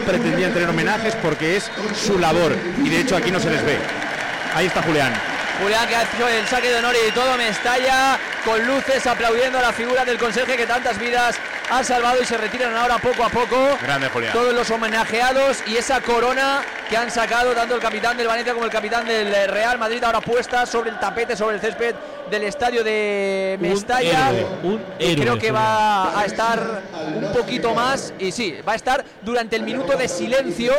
[0.00, 3.78] pretendían tener homenajes porque es su labor y de hecho aquí no se les ve.
[4.54, 5.12] Ahí está Julián.
[5.62, 9.58] Julián que ha hecho el saque de honor y todo me estalla con luces aplaudiendo
[9.58, 11.36] a la figura del conserje que tantas vidas
[11.70, 13.76] ha salvado y se retiran ahora poco a poco.
[13.82, 14.32] Grande Julián.
[14.32, 18.64] Todos los homenajeados y esa corona que han sacado tanto el capitán del Valencia como
[18.64, 21.94] el capitán del Real Madrid ahora puesta sobre el tapete, sobre el césped
[22.30, 24.30] del estadio de Mestalla.
[24.98, 26.82] y creo que va a estar
[27.16, 30.72] un poquito más y sí, va a estar durante el minuto de silencio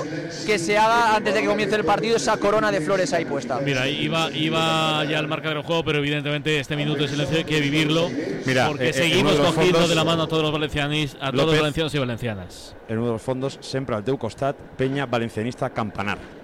[0.46, 3.60] que se haga antes de que comience el partido esa corona de flores ahí puesta.
[3.60, 7.44] Mira, iba, iba ya al marca del juego, pero evidentemente este minuto de silencio hay
[7.46, 8.10] que vivirlo.
[8.46, 11.16] Mira, porque eh, seguimos de los cogiendo fondos- de la mano a todos los valencianis,
[11.20, 12.76] a todos los valencianos y valencianas.
[12.88, 16.39] En uno de los fondos, siempre al teu costat, Peña Valencianista Campanar.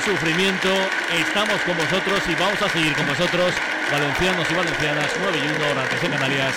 [0.00, 0.68] Sufrimiento.
[1.12, 3.52] Estamos con vosotros y vamos a seguir con vosotros,
[3.90, 6.54] valencianos y valencianas, 9 y 1 horas en Canarias.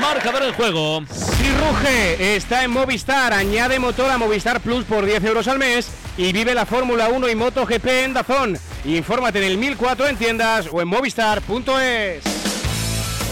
[0.00, 1.02] Marcador el juego.
[1.10, 3.32] Si ruge, está en Movistar.
[3.32, 7.28] Añade motor a Movistar Plus por 10 euros al mes y vive la Fórmula 1
[7.28, 8.58] y MotoGP en Dazón.
[8.84, 12.49] Infórmate en el 1004 en tiendas o en movistar.es.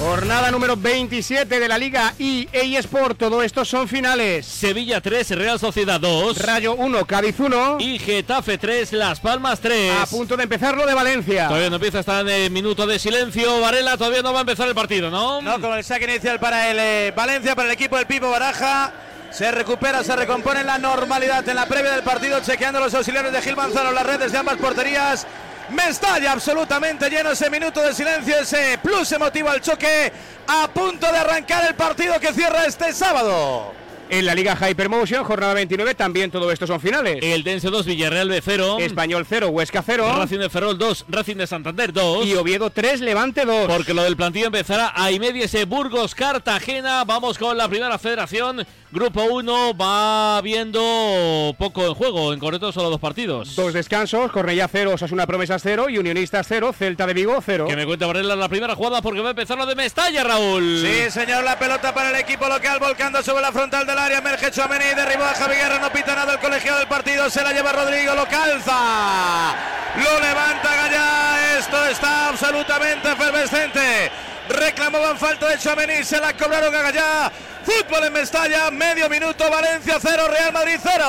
[0.01, 3.19] Jornada número 27 de la Liga EA Sport.
[3.19, 4.47] Todo esto son finales.
[4.47, 6.39] Sevilla 3, Real Sociedad 2.
[6.41, 7.79] Rayo 1, Cádiz 1.
[7.81, 9.93] Y Getafe 3, Las Palmas 3.
[10.01, 11.49] A punto de empezar lo de Valencia.
[11.49, 13.61] Todavía no empieza, está en el minuto de silencio.
[13.61, 15.43] Varela todavía no va a empezar el partido, ¿no?
[15.43, 18.93] No, con el saque inicial para el eh, Valencia, para el equipo del Pipo Baraja.
[19.33, 23.43] Se recupera, se recompone la normalidad en la previa del partido, chequeando los auxiliares de
[23.43, 25.27] Gil Manzano las redes de ambas porterías.
[25.71, 30.13] Mestalla absolutamente lleno ese minuto de silencio, ese plus emotivo al choque.
[30.47, 33.73] A punto de arrancar el partido que cierra este sábado.
[34.11, 37.19] En la Liga Hypermotion, jornada 29, también todo esto son finales.
[37.21, 38.79] El Dense 2, Villarreal B 0.
[38.81, 40.15] Español 0, Huesca 0.
[40.17, 42.25] Racing de Ferrol 2, Racing de Santander 2.
[42.25, 43.67] Y Oviedo 3, Levante 2.
[43.67, 47.05] Porque lo del plantillo empezará a y media ese Burgos Cartagena.
[47.05, 48.67] Vamos con la primera federación.
[48.91, 53.55] Grupo 1 va viendo poco en juego, en concreto solo dos partidos.
[53.55, 57.67] Dos descansos, Cornellá 0, Osasuna Promesas 0 y Unionistas 0, Celta de Vigo 0.
[57.69, 60.87] Que me cuenta Varela la primera jugada porque va a empezar lo de Mestalla, Raúl.
[60.87, 64.19] Sí, señor, la pelota para el equipo local, volcando sobre la frontal del área.
[64.19, 67.29] Emerge Chouameni, derribó a Javi Guerra, no pita nada el colegiado del partido.
[67.29, 69.55] Se la lleva Rodrigo, lo calza.
[69.97, 71.59] Lo levanta Gallá.
[71.59, 74.11] Esto está absolutamente efervescente.
[74.49, 77.33] Reclamaban falta de Chouameni, se la cobraron a Gallá.
[77.69, 81.05] Fútbol en Mestalla, medio minuto, Valencia 0, Real Madrid 0.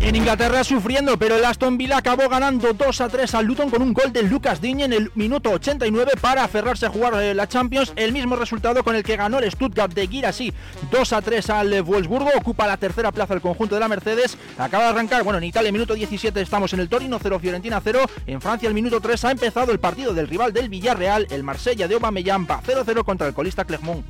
[0.00, 3.80] En Inglaterra sufriendo, pero el Aston Villa acabó ganando 2 a 3 al Luton con
[3.80, 7.46] un gol de Lucas Digne en el minuto 89 para aferrarse a jugar eh, la
[7.46, 7.92] Champions.
[7.94, 10.52] El mismo resultado con el que ganó el Stuttgart de Girassi
[10.90, 12.30] 2 a 3 al eh, Wolfsburgo.
[12.36, 14.36] Ocupa la tercera plaza el conjunto de la Mercedes.
[14.58, 18.00] Acaba de arrancar, bueno, en Italia, minuto 17 estamos en el Torino 0, Fiorentina 0.
[18.26, 21.86] En Francia, el minuto 3 ha empezado el partido del rival del Villarreal, el Marsella
[21.86, 24.04] de Aubameyang, va 0-0 contra el colista Clermont.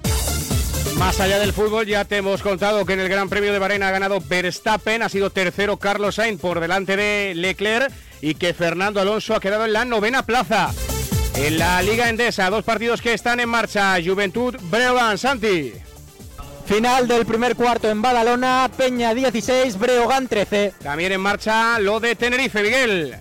[1.01, 3.83] Más allá del fútbol, ya te hemos contado que en el Gran Premio de Bahrein
[3.83, 7.91] ha ganado Verstappen, ha sido tercero Carlos Sainz por delante de Leclerc
[8.21, 10.71] y que Fernando Alonso ha quedado en la novena plaza.
[11.37, 15.73] En la Liga Endesa, dos partidos que están en marcha, Juventud, Breogán, Santi.
[16.67, 20.75] Final del primer cuarto en Badalona, Peña 16, Breogán 13.
[20.83, 23.17] También en marcha lo de Tenerife, Miguel.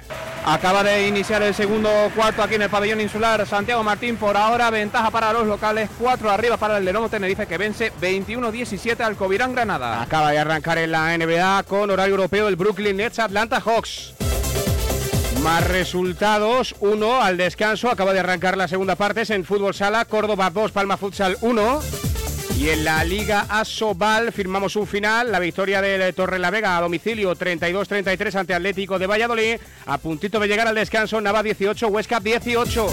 [0.49, 4.17] Acaba de iniciar el segundo cuarto aquí en el pabellón insular Santiago Martín.
[4.17, 8.99] Por ahora, ventaja para los locales, 4 arriba para el Lenovo Tenerife que vence 21-17
[9.01, 10.01] al Covirán Granada.
[10.01, 14.15] Acaba de arrancar en la NBA con horario europeo el Brooklyn Nets Atlanta Hawks.
[15.43, 20.03] Más resultados, uno al descanso, acaba de arrancar la segunda parte, es en Fútbol Sala,
[20.05, 22.08] Córdoba 2, Palma Futsal 1.
[22.57, 26.81] Y en la Liga Asobal firmamos un final, la victoria del Torre la Vega a
[26.81, 32.19] domicilio 32-33 ante Atlético de Valladolid, a puntito de llegar al descanso, Nava 18, Huesca
[32.19, 32.87] 18.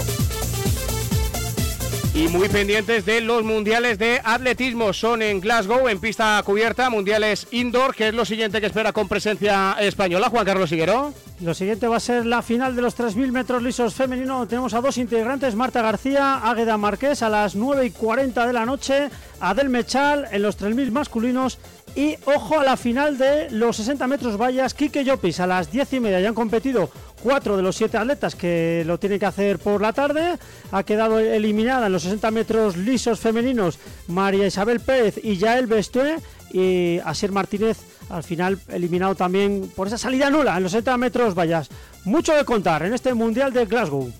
[2.13, 4.91] Y muy pendientes de los mundiales de atletismo.
[4.91, 9.07] Son en Glasgow, en pista cubierta, mundiales indoor, que es lo siguiente que espera con
[9.07, 10.29] presencia española.
[10.29, 11.13] Juan Carlos Siguero.
[11.39, 14.47] Lo siguiente va a ser la final de los 3.000 metros lisos femenino.
[14.47, 18.65] Tenemos a dos integrantes, Marta García, Águeda Marqués a las 9 y 40 de la
[18.65, 21.59] noche, Adel Mechal en los 3.000 masculinos
[21.95, 25.93] y ojo a la final de los 60 metros vallas, Quique Llopis a las 10
[25.93, 26.19] y media.
[26.19, 26.89] Ya han competido
[27.21, 30.39] cuatro de los siete atletas que lo tienen que hacer por la tarde.
[30.71, 36.17] Ha quedado eliminada en los 60 metros lisos femeninos María Isabel Pérez y Yael Bestué
[36.51, 37.77] y Asier Martínez
[38.09, 41.69] al final eliminado también por esa salida nula en los 70 metros vallas.
[42.05, 44.11] Mucho de contar en este Mundial de Glasgow.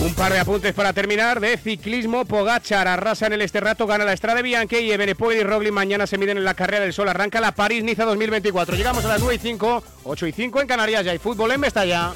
[0.00, 2.24] Un par de apuntes para terminar de ciclismo.
[2.26, 6.06] Pogachar arrasa en el este rato, gana la Estrada Bianchi y Ebenepoel y Roglic mañana
[6.06, 7.08] se miden en la carrera del sol.
[7.08, 8.76] Arranca la París-Niza 2024.
[8.76, 11.04] Llegamos a las 9 y 5, 8 y 5 en Canarias.
[11.04, 12.12] Ya hay fútbol en Mestalla.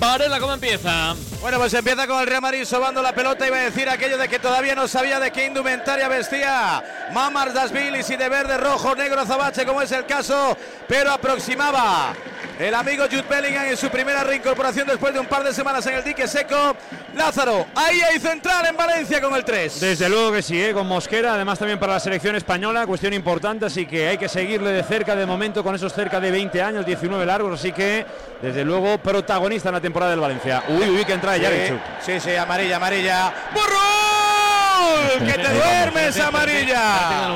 [0.00, 1.14] Varela, ¿cómo empieza?
[1.42, 3.46] Bueno, pues empieza con el Real Madrid sobando la pelota.
[3.46, 6.82] Iba a decir aquello de que todavía no sabía de qué indumentaria vestía
[7.12, 10.56] Mamars Dasvili, si de verde, rojo, negro, azabache, como es el caso,
[10.88, 12.14] pero aproximaba
[12.60, 15.94] el amigo Jude Bellingham en su primera reincorporación después de un par de semanas en
[15.94, 16.76] el dique seco.
[17.16, 19.80] Lázaro, ahí hay central en Valencia con el 3.
[19.80, 20.74] Desde luego que sí, ¿eh?
[20.74, 24.72] con Mosquera, además también para la selección española, cuestión importante, así que hay que seguirle
[24.72, 28.04] de cerca de momento con esos cerca de 20 años, 19 largos, así que
[28.42, 30.62] desde luego protagonista en la temporada del Valencia.
[30.68, 31.74] Uy, uy, que entra ya Sí,
[32.04, 33.32] sí, sí, amarilla, amarilla.
[33.54, 35.26] ¡Burro!
[35.26, 37.28] ¡Que te duermes, amarilla!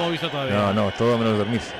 [0.50, 0.72] No.
[0.74, 1.72] No, todo menos dormirse.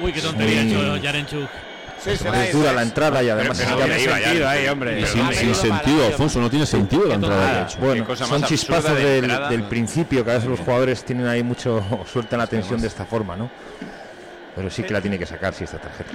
[0.00, 1.67] Uy, qué tontería ha hecho Yarenchuk.
[2.02, 4.92] Sí, Es dura la entrada y además pero tiene me- sentido ahí, hombre.
[4.92, 7.68] Y Pero sin, no, sentido, Alfonso, no tiene sentido la entrada.
[7.80, 12.38] Bueno, son chispazos de del, principio, que a veces los jugadores tienen ahí mucho, sueltan
[12.38, 13.50] la tensión de esta forma, ¿no?
[14.54, 16.12] Pero sí que la tiene que sacar, sí, esta tarjeta.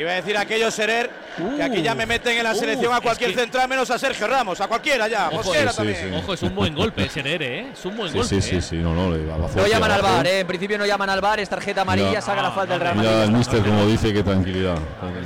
[0.00, 1.10] Iba a decir aquello Serer,
[1.56, 3.90] que aquí ya me meten en la Uh, selección a es cualquier que- central menos
[3.90, 6.14] a Sergio Ramos, a cualquiera ya, Ojo, Mosquera sí, también.
[6.14, 7.66] Ojo, es un buen golpe ese Nere, ¿eh?
[7.74, 8.36] Es un buen golpe.
[8.38, 8.60] ¿eh?
[8.72, 10.14] no, no, le va No llaman al abajo.
[10.16, 10.40] VAR, ¿eh?
[10.40, 13.10] En principio no llaman al VAR, es tarjeta amarilla, saca la falta del Real Mira
[13.10, 13.24] Madrid.
[13.24, 14.78] el mister como dice, qué tranquilidad.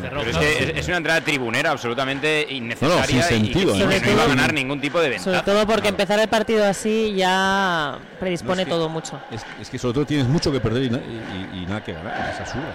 [0.02, 3.76] Pero es que es, es una entrada tribunera absolutamente innecesaria No, no, sin y- sentido,
[3.76, 3.86] y, que ¿eh?
[3.86, 5.44] no Sobre iba a todo- ganar ningún tipo de Sobre ventaja.
[5.44, 9.20] todo porque empezar el partido así ya predispone No, es que- todo mucho.
[9.30, 11.84] Es, es que sobre todo tienes mucho que perder y, na- y- y- y nada
[11.84, 12.30] que ganar.
[12.34, 12.74] Es absurda.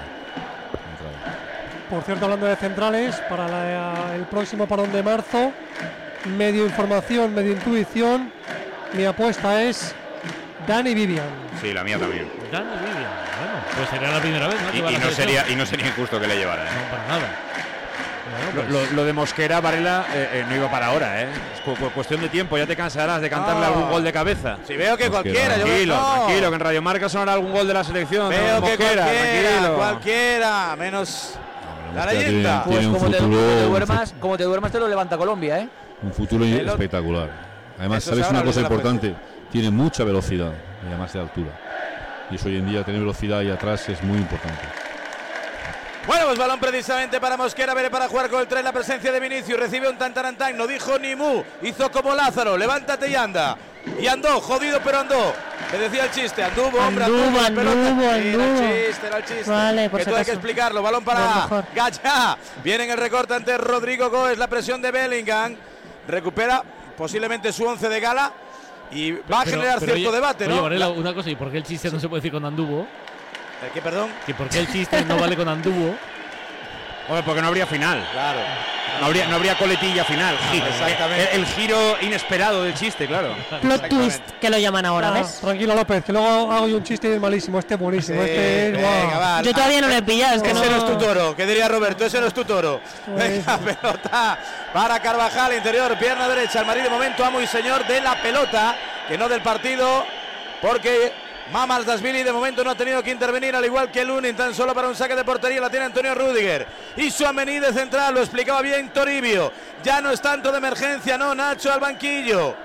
[1.90, 5.52] Por cierto, hablando de centrales, para la- el próximo parón de marzo,
[6.38, 8.32] medio información, medio intuición,
[8.94, 9.96] mi apuesta es
[10.68, 11.26] Dani Vivian.
[11.62, 12.30] Sí, la mía también.
[12.52, 13.12] Dani Vivian.
[13.40, 14.90] Bueno, pues sería la primera vez, ¿no?
[14.92, 16.64] Y, no sería, y no sería injusto que le llevara.
[16.64, 16.68] ¿eh?
[16.76, 17.30] No, para nada.
[18.56, 21.28] Lo, lo- lo de Mosquera, Varela, eh, eh, no iba para ahora, ¿eh?
[21.56, 24.58] Es cu- cu- cuestión de tiempo, ya te cansarás de cantarle algún gol de cabeza.
[24.68, 26.14] Si veo que cualquiera, yo Tranquilo, no.
[26.26, 28.30] tranquilo, que en Radio Marca sonará algún gol de la selección.
[28.30, 28.66] Veo ¿no?
[28.68, 29.76] que Mosquera, cualquiera, tranquilo.
[29.76, 31.40] cualquiera, menos
[31.96, 32.64] la leyenda.
[32.64, 35.70] Pues como te, como duermas, como te duermas te lo levanta Colombia, ¿eh?
[36.02, 37.30] Un futuro El espectacular.
[37.78, 39.16] Además, sabes una cosa importante,
[39.52, 40.52] tiene mucha velocidad
[40.84, 41.52] y además de altura.
[42.30, 44.62] Y eso hoy en día tener velocidad ahí atrás es muy importante.
[46.08, 49.20] Bueno, pues balón precisamente para Mosquera, veré para jugar con el 3 la presencia de
[49.20, 53.56] Vinicius, recibe un tantarantán, no dijo ni mu, hizo como Lázaro, levántate y anda.
[54.00, 55.34] Y andó, jodido pero andó.
[55.72, 59.52] Te decía el chiste, anduvo, hombre, Anduvo, anduvo, anduvo, Era el chiste, era el chiste.
[59.52, 61.48] Vale, por que si tú hay que explicarlo, balón para.
[61.76, 62.38] Gacha.
[62.64, 65.56] Viene en el recorte ante Rodrigo Goes, la presión de Bellingham.
[66.08, 66.64] Recupera
[66.98, 68.32] posiblemente su once de gala
[68.92, 70.62] y va a generar pero cierto oye- debate, oye, ¿no?
[70.64, 72.88] Varela, una cosa, ¿y por qué el chiste no se puede decir con anduvo?
[73.64, 74.10] ¿El qué, perdón?
[74.26, 75.96] ¿Que por qué el chiste no vale con anduvo?
[77.08, 78.08] Hombre, porque no habría final.
[78.12, 78.40] Claro.
[79.00, 80.36] No habría, no habría coletilla final.
[80.54, 81.30] Exactamente.
[81.36, 83.34] El, el giro inesperado del chiste, claro.
[83.62, 85.40] Plot twist, que lo llaman ahora, Ah, ¿ves?
[85.42, 88.72] tranquilo López, que luego hago yo un chiste malísimo, este es buenísimo, Sí, este es,
[88.74, 89.20] venga, guau.
[89.22, 89.42] va.
[89.42, 91.68] Yo todavía no lo he pillado, es que Ese no es tu toro, que diría
[91.68, 92.82] Roberto, ese no es tu toro.
[93.06, 94.40] Pues- Venga, pelota
[94.74, 96.60] para Carvajal, interior, pierna derecha.
[96.62, 98.76] El Madrid de momento amo y señor de la pelota,
[99.08, 100.06] que no del partido,
[100.62, 101.12] porque
[101.52, 104.76] Mamas Dasvili de momento no ha tenido que intervenir, al igual que Lunin, tan solo
[104.76, 106.68] para un saque de portería la tiene Antonio Rudiger.
[106.96, 109.52] Y su de central, lo explicaba bien Toribio.
[109.84, 112.56] Ya no es tanto de emergencia, no, Nacho al banquillo.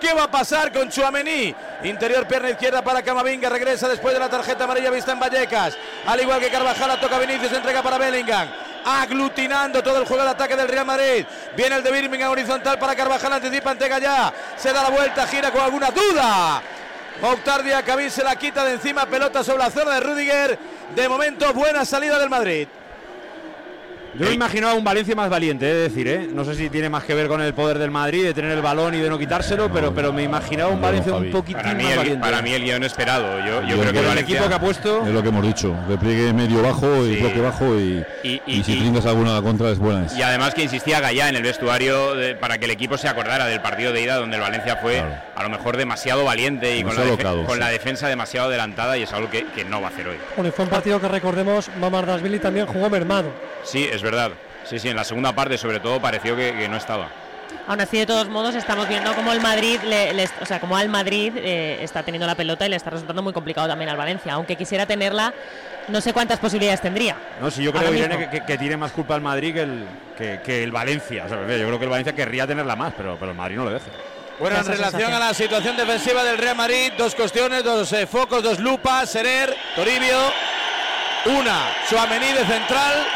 [0.00, 1.52] ¿Qué va a pasar con Chuamení?
[1.82, 3.48] Interior, pierna izquierda para Camavinga.
[3.48, 5.76] Regresa después de la tarjeta amarilla vista en Vallecas.
[6.06, 8.48] Al igual que Carvajal, toca Vinicius, entrega para Bellingham.
[8.84, 11.26] Aglutinando todo el juego de ataque del Real Madrid.
[11.56, 14.32] Viene el de Birmingham horizontal para Carvajal, anticipa ante ya.
[14.56, 16.62] Se da la vuelta, gira con alguna duda.
[17.20, 20.58] Mokhtar Diakabí se la quita de encima, pelota sobre la zona de Rudiger.
[20.94, 22.68] De momento, buena salida del Madrid.
[24.14, 26.28] Yo me imaginaba un Valencia más valiente, es decir, ¿eh?
[26.32, 28.62] no sé si tiene más que ver con el poder del Madrid, de tener el
[28.62, 31.74] balón y de no quitárselo, pero, pero me imaginaba un no, Valencia un poquitín Para
[31.74, 32.20] mí, más el, valiente.
[32.20, 33.38] para mí el guion esperado.
[33.40, 34.58] Yo, yo Yo creo que el el equipo que ha Valencia...
[34.60, 35.06] puesto...
[35.06, 37.20] Es lo que hemos dicho, repliegue medio bajo y Sí.
[37.20, 40.06] bloque bajo y, Y- y y- si brindas alguna contra es buena.
[40.16, 43.46] Y además que insistía Gallá en el vestuario de- para que el equipo se acordara
[43.46, 45.14] del partido de ida donde el Valencia fue Claro.
[45.36, 47.60] a lo mejor demasiado valiente y con, la, Demasiado defe- locado, con sí.
[47.60, 50.16] la defensa demasiado adelantada y es algo que, que no va a hacer hoy.
[50.34, 53.30] Bueno, y fue un partido que recordemos, Mamardasvili también jugó mermado.
[53.64, 54.30] Sí, es verdad.
[54.64, 57.08] Sí, sí, en la segunda parte sobre todo pareció que, que no estaba.
[57.66, 60.76] Aún así, de todos modos, estamos viendo cómo el Madrid, le, le- o sea, como
[60.76, 63.96] al Madrid eh, está teniendo la pelota y le está resultando muy complicado también al
[63.96, 64.32] Valencia.
[64.34, 65.32] Aunque quisiera tenerla,
[65.88, 67.16] no sé cuántas posibilidades tendría.
[67.40, 67.92] No, sí, yo creo.
[67.92, 69.86] Irene, que, que- que tiene más culpa el Madrid que el,
[70.16, 71.24] que, que el Valencia.
[71.26, 73.64] O sea, yo creo que el Valencia querría tenerla más, pero, pero el Madrid no
[73.64, 73.86] lo deja.
[74.38, 75.12] Bueno, en relación sensación.
[75.14, 79.54] a la situación defensiva del Real Madrid, dos cuestiones, dos eh, focos, dos lupas, Serer,
[79.74, 80.18] Toribio.
[81.26, 83.06] Una, Suamení de central.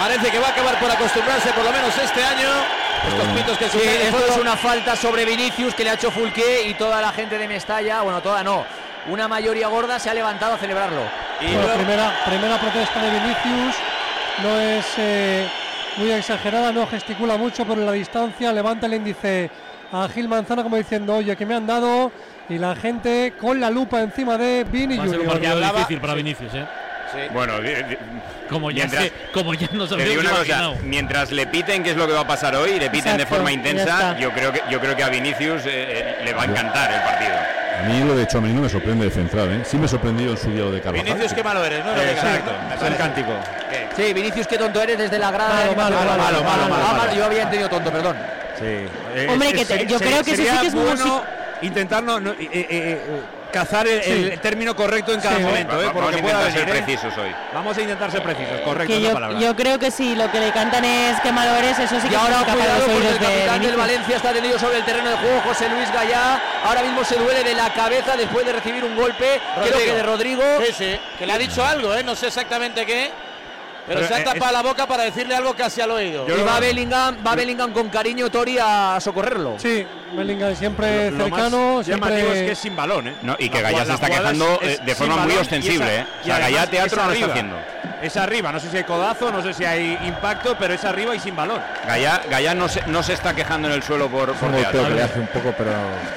[0.00, 2.48] Parece que va a acabar por acostumbrarse, por lo menos este año.
[3.06, 6.10] Estos pitos que Sí, en esto es una falta sobre Vinicius que le ha hecho
[6.10, 8.64] Fulqué y toda la gente de Mestalla, bueno, toda no,
[9.08, 11.02] una mayoría gorda se ha levantado a celebrarlo.
[11.42, 13.76] Bueno, primera, primera protesta de Vinicius.
[14.42, 15.46] No es eh,
[15.98, 18.54] muy exagerada, no gesticula mucho por la distancia.
[18.54, 19.50] Levanta el índice
[19.92, 22.10] a Gil Manzana como diciendo, oye, que me han dado.
[22.48, 25.60] Y la gente con la lupa encima de Vini Va a ser un Junior.
[25.60, 26.66] partido difícil para Vinicius, ¿eh?
[27.32, 27.54] Bueno,
[28.48, 32.06] Como ya, mientras- sé- como ya nos una cosa, mientras le piten qué es lo
[32.06, 34.96] que va a pasar hoy, le piten de forma intensa, yo creo que yo creo
[34.96, 37.34] que a Vinicius eh, le va a encantar el partido.
[37.80, 39.62] A mí lo de Chouameni no me sorprende de central, ¿eh?
[39.64, 41.06] Sí me sorprendió en su día lo de Carvajal.
[41.06, 41.92] Vinicius, qué malo eres, ¿no?
[41.96, 43.32] Exacto, es el cántico.
[43.96, 45.54] Sí, Vinicius, qué tonto eres desde la grada.
[45.54, 47.14] Malo, de- malo, malo, malo, Ah, malo, malo.
[47.14, 48.16] Yo había entendido tonto, perdón.
[48.58, 49.26] Sí.
[49.28, 52.20] Hombre, que te- yo creo que eso sí sería que es bueno música- intentar no,
[52.20, 53.00] no, eh, eh, eh,
[53.50, 54.10] cazar el, Sí.
[54.32, 55.42] el término correcto en cada Sí.
[55.42, 56.84] momento, Va- eh, por lo vamos a que pueda intentar ser venir, ¿eh?
[56.84, 57.34] precisos hoy.
[57.52, 59.38] Vamos a intentar ser precisos, correcto Que es la yo, palabra.
[59.38, 62.14] yo creo que sí, lo que le cantan es qué malo eres, eso sí que
[62.14, 63.76] Y ahora para cuidado los porque el de capitán del.
[63.76, 66.40] Valencia está tendido sobre el terreno de juego, José Luis Gallá.
[66.64, 70.02] Ahora mismo se duele de la cabeza después de recibir un golpe, creo que de
[70.02, 70.42] Rodrigo.
[70.66, 72.02] Sí, sí, que le ha dicho algo, ¿eh?
[72.02, 73.10] No sé exactamente qué.
[73.86, 76.26] Pero, Pero, se ha eh, tapado es- la boca para decirle algo casi al oído.
[76.28, 79.54] Y va Bellingham, va Bellingham con cariño Tori a socorrerlo.
[79.58, 79.84] Sí,
[80.16, 83.14] Bellingham siempre Lo cercano, llamativo es que siempre es sin balón, ¿eh?
[83.22, 86.06] No, y que jugada- se está quejando es- eh, de forma muy ostensible, esa- ¿eh?
[86.20, 87.56] O sea, Gallá teatro es no lo está haciendo.
[88.02, 91.14] Es arriba, no sé si hay codazo, no sé si hay impacto, pero es arriba
[91.14, 91.60] y sin balón.
[91.86, 94.70] Gallá, Gallá no, se, no se está quejando en el suelo por, por un golpeo
[94.72, 94.88] teatro.
[94.88, 95.70] que le hace un poco, pero.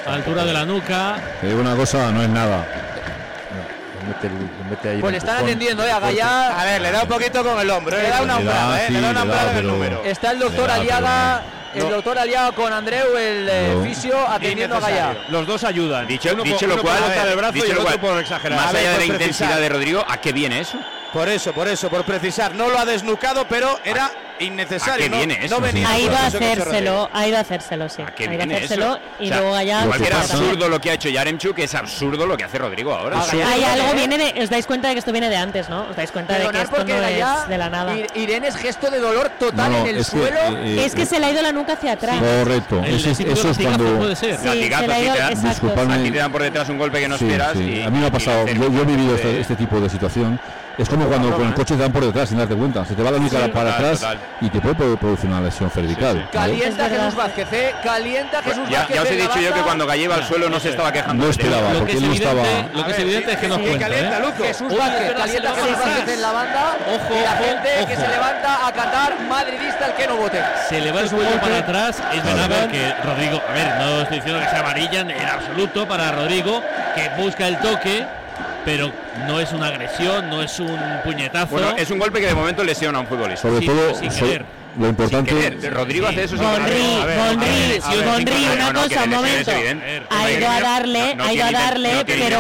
[0.08, 1.16] A altura de la nuca.
[1.42, 2.66] Te digo una cosa, no es nada.
[4.08, 5.92] Mete, el- le mete ahí Pues le están atendiendo, ¿eh?
[5.92, 6.00] A.
[6.00, 6.60] Gallá.
[6.62, 8.04] A ver, le da un poquito con el hombro, ¿eh?
[8.04, 8.88] le da una Le da, umbrada, ¿eh?
[8.88, 10.02] sí, le da una le da, umbrada en el número.
[10.04, 11.42] Está el doctor da, Aliaga,
[11.74, 11.96] pero el no.
[11.98, 13.84] doctor Aliaga con Andreu, el eh, No.
[13.84, 15.16] fisio, atendiendo a Gallá.
[15.30, 16.08] Los dos ayudan.
[16.08, 18.00] Dicho, Uno dicho por- lo uno por cual, el brazo dicho y el lo otro
[18.00, 18.60] cual, por exagerar.
[18.60, 20.78] más allá de la intensidad de Rodrigo, ¿a qué viene eso?
[21.14, 22.56] Por eso, por eso, por precisar.
[22.56, 24.94] No lo ha desnucado, pero era innecesario.
[24.96, 25.56] ¿A qué no, viene eso?
[25.56, 28.02] no venía Ha por ido a eso hacérselo, ha ido a hacérselo, sí.
[28.02, 29.00] ¿A qué a viene hacérselo eso?
[29.20, 29.84] y O sea, luego allá.
[29.84, 30.34] Igual que era pasa?
[30.34, 33.22] absurdo lo que ha hecho Yaremchuk, es absurdo lo que hace Rodrigo ahora.
[33.32, 35.84] Hay algo, viene de, os dais cuenta de que esto viene de antes, ¿no?
[35.88, 37.96] Os dais cuenta de que Perdonar esto porque no es de la nada.
[37.96, 40.40] I- Irene es gesto de dolor total No, no, en el es que, suelo.
[40.64, 42.18] eh, es que se le ha ido la nuca hacia atrás.
[42.18, 42.82] Correcto.
[42.84, 44.00] El Ese es- típico eso es latigazo cuando.
[44.00, 44.38] puede ser.
[44.40, 45.50] Sí, Latigazo, se le ha sí, ido, te da- exacto.
[45.50, 45.94] Disculpadme.
[45.94, 47.54] Aquí te dan por detrás un golpe que no Sí, esperas.
[47.54, 47.60] sí.
[47.64, 49.56] y- a mí me ha y pasado, hacer- yo, yo he vivido este, eh, este
[49.56, 50.40] tipo de situación.
[50.76, 52.84] Es como cuando con el coche te dan por detrás sin darte cuenta.
[52.84, 53.52] Se te va la nuca Sí.
[53.52, 54.18] para Total, atrás total.
[54.42, 56.16] y te puede produ- producir una lesión cervical.
[56.16, 56.28] ¿vale?
[56.32, 57.06] Calienta Es verdad.
[57.06, 57.76] Jesús Vázquez, ¿eh?
[57.84, 58.96] Calienta Jesús Ya, Vázquez.
[58.96, 61.26] ya os he dicho yo que cuando Gallá iba al suelo no se estaba quejando.
[61.26, 62.44] No esperaba, Lo porque él no estaba.
[62.74, 64.22] lo que es evidente es que nos sí, cuenta, calienta, ¿eh?
[64.26, 64.44] Luco.
[64.44, 66.78] Jesús Uy, Vázquez, calienta Jesús Vázquez en la banda.
[66.88, 70.42] Ojo, y la ojo, gente que se levanta a cantar madridista el que no vote.
[70.70, 72.02] Se le va el cuello para atrás.
[72.16, 75.88] Es verdad ver que Rodrigo, a ver, no estoy diciendo que sea amarilla en absoluto
[75.88, 76.64] para Rodrigo,
[76.96, 78.06] que busca el toque,
[78.66, 78.92] pero
[79.28, 81.48] no es una agresión, no es un puñetazo.
[81.52, 83.48] Bueno, es un golpe que de momento lesiona a un futbolista.
[83.48, 84.46] Sobre Sí, todo, sin so- querer.
[84.80, 85.34] Lo importante.
[85.34, 85.74] Querer.
[85.74, 86.36] Rodrigo hace eso.
[86.42, 88.52] A a a Gonri, sin querer.
[88.54, 89.52] una cosa, un momento.
[90.10, 92.40] Ha ido a darle, ha ido a darle, pero,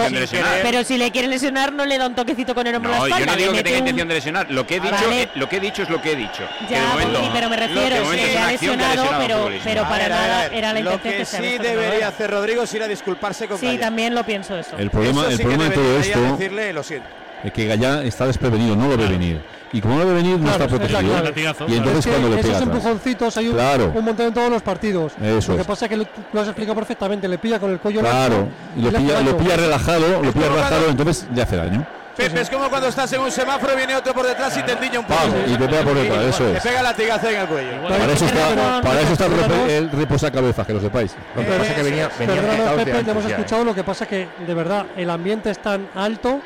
[0.63, 3.03] pero si le quiere lesionar no le da un toquecito con el hombro a No,
[3.03, 3.31] la yo espalda.
[3.33, 4.51] no digo que tenga un- intención de lesionar.
[4.51, 5.21] Lo que he dicho, Vale.
[5.23, 6.43] eh, lo que he dicho es lo que he dicho.
[6.69, 10.03] Ya, momento- Gonri, pero me lo refiero, le ha lesionado, a pero, pero A para
[10.05, 12.83] ver, a nada era la Lo intención que que sí debería hacer Rodrigo es ir
[12.83, 14.77] a disculparse con Sí, también lo pienso eso.
[14.77, 17.07] El problema, el sí problema de todo esto decirle, lo siento.
[17.43, 19.41] es que Gallá está desprevenido, no lo ve venir.
[19.73, 21.67] Y como no ve venir, no Claro, está es protegido.
[21.67, 22.61] Y entonces Es que cuando le esos pega atrás.
[22.61, 23.91] empujoncitos hay un, Claro.
[23.95, 25.13] un montón en todos los partidos.
[25.21, 25.67] Eso lo que es.
[25.67, 27.27] pasa es que lo, lo has explicado perfectamente.
[27.27, 30.89] Le pilla con el cuello Claro, y lo pilla, lo pilla relajado, lo pilla relajado,
[30.89, 31.85] entonces le hace daño.
[32.15, 34.99] Pepe, es como cuando estás en un semáforo, viene otro por detrás y te endiña
[34.99, 35.19] un poco.
[35.47, 36.63] Y te pega por detrás, eso Te es.
[36.63, 37.81] pega latigazo en el cuello.
[37.89, 39.25] Para eso está, para eso está
[39.67, 41.15] el, reposacabezas, que lo sepáis.
[41.35, 43.33] Lo que pasa es que venía, de Pepe, te hemos ya, ¿eh?
[43.33, 43.63] escuchado.
[43.63, 46.39] Lo que pasa que, de verdad, el ambiente es tan alto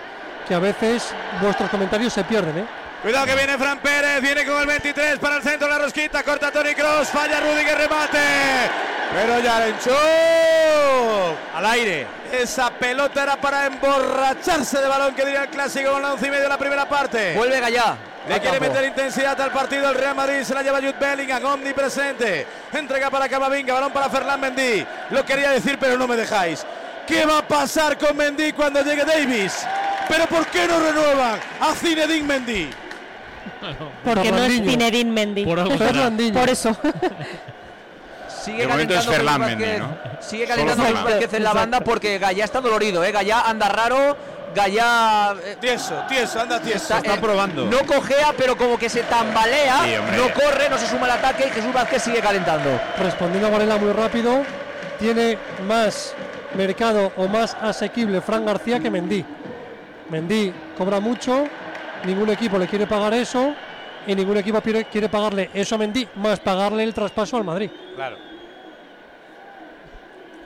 [0.47, 2.65] que a veces vuestros comentarios se pierden, ¿eh?
[3.01, 6.51] Cuidado que viene Fran Pérez, viene con el 23 para el centro, la rosquita, corta
[6.51, 8.17] Tony Cross, falla Rudiger, remate.
[9.13, 9.97] Pero Yarenchuk
[11.53, 12.07] al aire.
[12.31, 16.29] Esa pelota era para emborracharse de balón, que diría el clásico con la once y
[16.31, 17.33] medio de la primera parte.
[17.35, 17.97] Vuelve Gallá.
[18.27, 22.45] Le quiere meter intensidad al partido el Real Madrid, se la lleva Jude Bellingham, omnipresente.
[22.73, 24.85] Entrega para Camavinga, balón para Ferland Mendy.
[25.11, 26.65] Lo quería decir, pero no me dejáis.
[27.05, 29.65] ¿Qué va a pasar con Mendy cuando llegue Davis?
[30.09, 32.86] ¿Pero por qué no renuevan a Zinedine Mendy?
[34.03, 34.53] Porque no es.
[34.53, 35.45] Zinedine Mendy.
[35.45, 35.63] Por.
[36.33, 36.75] Por eso.
[38.47, 39.79] Sigue De momento es calentando Ferland Mendy.
[39.79, 39.97] ¿no?
[40.21, 43.11] Sigue calentando Vázquez en la banda porque Gallá está dolorido, ¿eh?
[43.11, 44.15] Gallá anda raro.
[44.55, 46.95] Gallá eh, Tieso, tieso, anda tieso.
[46.95, 47.65] está, eh, probando.
[47.65, 49.83] No cojea, pero como que se tambalea.
[49.83, 50.17] Sí, hombre.
[50.17, 52.69] no corre, no se suma al ataque y Jesús Vázquez sigue calentando.
[52.97, 54.43] Respondiendo a Varela muy rápido,
[54.97, 55.37] tiene
[55.67, 56.15] más
[56.55, 59.25] mercado o más asequible Fran García que Mendy.
[60.09, 61.47] Mendy cobra mucho
[62.05, 63.53] ningún equipo le quiere pagar eso
[64.05, 67.69] y ningún equipo quiere, quiere pagarle eso a Mendy más pagarle el traspaso al Madrid.
[67.95, 68.17] Claro.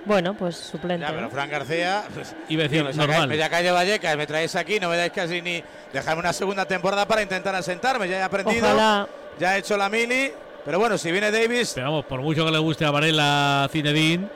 [0.06, 1.06] Bueno, pues suplente.
[1.06, 2.04] Ya, pero Fran García.
[2.14, 3.28] Pues, decir, tío, me normal.
[3.28, 5.64] Me de Vallecas, me traéis aquí, no me dais casi ni.
[5.94, 8.10] Dejarme una segunda temporada para intentar asentarme.
[8.10, 8.66] Ya he aprendido.
[8.66, 9.08] Ojalá.
[9.40, 10.32] Ya he hecho la mili.
[10.66, 11.74] Pero bueno, si viene Davis.
[11.74, 14.28] Pero vamos, por mucho que le guste a Varela Zinedine,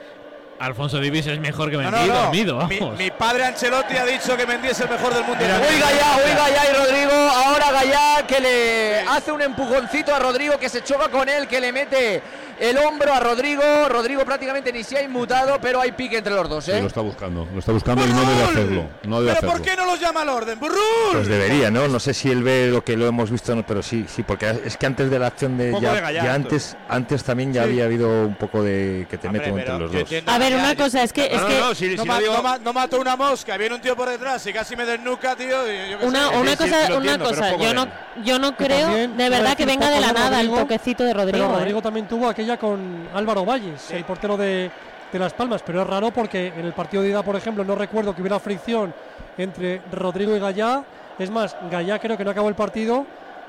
[0.58, 2.14] Alfonso Davis es mejor que Mendy no, no.
[2.22, 2.98] dormido, Mi, vamos.
[2.98, 5.44] mi padre Ancelotti ha dicho que Mendy es el mejor del mundo.
[5.44, 7.12] Uy, Gallá, uy, Gallá y Rodrigo.
[7.12, 11.60] Ahora Gallá que le hace un empujoncito a Rodrigo que se choca con él, que
[11.60, 12.22] le mete
[12.58, 13.62] el hombro a Rodrigo.
[13.88, 16.80] Rodrigo prácticamente ni se ha inmutado, pero hay pique entre los dos, Sí, ¿eh?
[16.80, 18.84] lo está buscando, lo está buscando y no debe hacerlo.
[19.04, 20.58] No debe ¿Pero por qué no los llama al orden?
[20.58, 20.78] ¡Burrul!
[21.12, 21.86] Pues debería, ¿no?
[21.88, 24.58] No sé si él ve lo que lo hemos visto, no, pero sí, sí, porque
[24.64, 26.28] es que antes de la acción de ya, de gallardo.
[26.28, 27.68] ya antes, antes también ya Sí.
[27.70, 30.22] había habido un poco de que te Hombre, meto entre los dos.
[30.26, 31.26] A ver, ya, una cosa es que.
[31.26, 33.80] es no, que no, si, no, ma- no ma- no mato una mosca, viene un
[33.80, 35.70] tío por detrás y casi me desnuca, tío.
[35.72, 36.36] y yo qué Una, sé.
[36.38, 37.88] una cosa, una entiendo, cosa, yo no,
[38.24, 41.44] yo no creo también, de verdad que venga de la nada el toquecito de Rodrigo.
[41.46, 41.58] Pero ¿eh?
[41.60, 44.70] Rodrigo también tuvo aquella con Álvaro Valles, el portero de,
[45.12, 47.74] de Las Palmas, pero es raro porque en el partido de ida, por ejemplo, no
[47.74, 48.94] recuerdo que hubiera fricción
[49.38, 50.82] entre Rodrigo y Gallá.
[51.18, 53.06] Es más, Gallá creo que no acabó el partido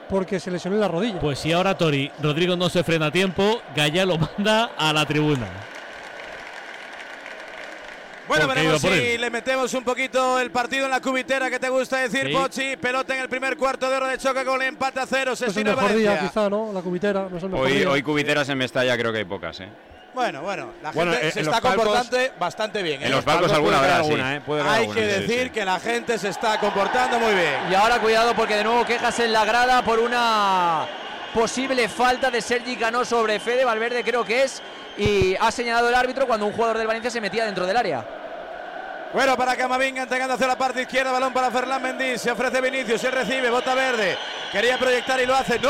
[0.09, 1.19] porque se lesionó en la rodilla.
[1.19, 5.05] Pues si ahora Tori, Rodrigo no se frena a tiempo, Gallá lo manda a la
[5.05, 5.47] tribuna.
[8.27, 11.97] Bueno, veremos si le metemos un poquito el partido en la cubitera que te gusta
[11.97, 12.33] decir, Sí.
[12.33, 12.75] Pochi.
[12.77, 15.35] Pelota en el primer cuarto de hora de choque con el empate a cero.
[15.35, 16.29] Se No es el mejor día, Valencia.
[16.29, 16.71] quizá, ¿no?
[16.73, 17.89] La cubitera, no es el mejor Hoy, día.
[17.89, 19.69] hoy cubiteras en Mestalla creo que hay pocas, ¿eh?
[20.13, 23.01] Bueno, bueno, la Bueno, gente en- se está palcos- comportando bastante bien.
[23.03, 23.05] ¿eh?
[23.05, 24.11] En los palcos alguna puede habrá, haber sí.
[24.21, 24.41] alguna, ¿eh?
[24.69, 25.49] Hay alguna, que sí, decir sí.
[25.51, 27.53] que la gente se está comportando muy bien.
[27.71, 30.85] Y ahora cuidado porque de nuevo quejas en la grada por una
[31.35, 34.61] posible falta de Sergi Cano sobre Fede Valverde, creo que es.
[34.97, 38.03] Y ha señalado el árbitro cuando un jugador del Valencia se metía dentro del área.
[39.13, 42.99] Bueno, para Camavinga entregando hacia la parte izquierda, balón para Ferland Mendy, se ofrece Vinicius,
[42.99, 44.17] se recibe, bota verde,
[44.51, 45.69] quería proyectar y lo hace, no,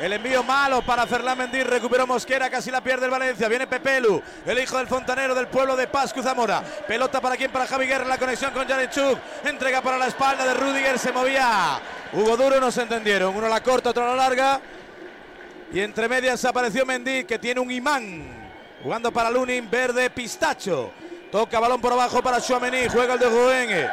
[0.00, 4.22] el envío malo para Ferland Mendy, recuperó Mosquera, casi la pierde el Valencia, viene Pepelu,
[4.46, 8.06] el hijo del fontanero del pueblo de Pascu Zamora, pelota para quién, para Javi Guerra,
[8.06, 11.78] la conexión con Jarenchuk, entrega para la espalda de Rudiger, se movía,
[12.14, 14.62] Hugo Duro, no se entendieron, uno la corta, otro la larga,
[15.74, 18.50] y entre medias apareció Mendy, que tiene un imán,
[18.82, 20.90] jugando para Lunin, verde, pistacho.
[21.30, 23.90] Toca balón por abajo para Chouameni, juega el de Rouen,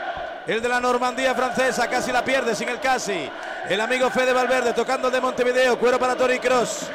[0.48, 3.30] el de la Normandía francesa, casi la pierde sin el casi.
[3.68, 6.88] El amigo Fede Valverde tocando el de Montevideo, cuero para Tori Cross.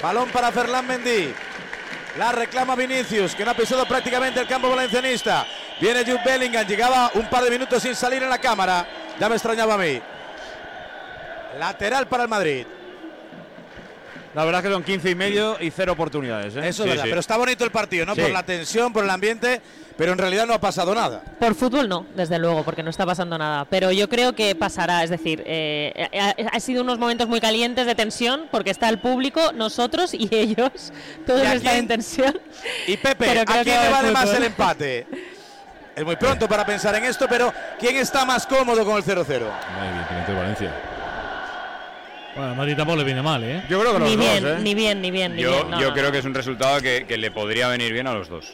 [0.00, 1.34] Balón para Ferland Mendy.
[2.16, 5.46] La reclama Vinicius, que no ha pisado prácticamente el campo valencianista.
[5.80, 8.86] Viene Jude Bellingham, llegaba un par de minutos sin salir en la cámara.
[9.18, 10.00] Ya me extrañaba a mí.
[11.58, 12.66] Lateral para el Madrid.
[14.34, 16.56] La verdad es que son 15 y medio y cero oportunidades.
[16.56, 16.68] ¿eh?
[16.68, 18.14] Eso es verdad, pero está bonito el partido, ¿no?
[18.14, 18.22] Sí.
[18.22, 19.60] Por la tensión, por el ambiente,
[19.98, 21.22] pero en realidad no ha pasado nada.
[21.38, 23.66] Por fútbol no, desde luego, porque no está pasando nada.
[23.66, 27.84] Pero yo creo que pasará, es decir, eh, ha, ha sido unos momentos muy calientes
[27.84, 30.92] de tensión, porque está el público, nosotros y ellos,
[31.26, 32.40] todos ¿Y a están en tensión.
[32.86, 35.06] Y Pepe, Pero ¿a creo quién va le a vale haber más el empate?
[35.94, 39.26] Es muy pronto para pensar en esto, pero ¿quién está más cómodo con el 0-0?
[39.26, 41.01] Evidentemente Valencia.
[42.34, 43.62] Bueno, a Madrid tampoco le viene mal, ¿eh?
[43.68, 45.70] Yo creo ni, bien, ni bien, ni bien, ni Yo, bien.
[45.70, 46.12] no, yo no, creo no.
[46.12, 48.46] que es un resultado que, que le podría venir bien a los dos.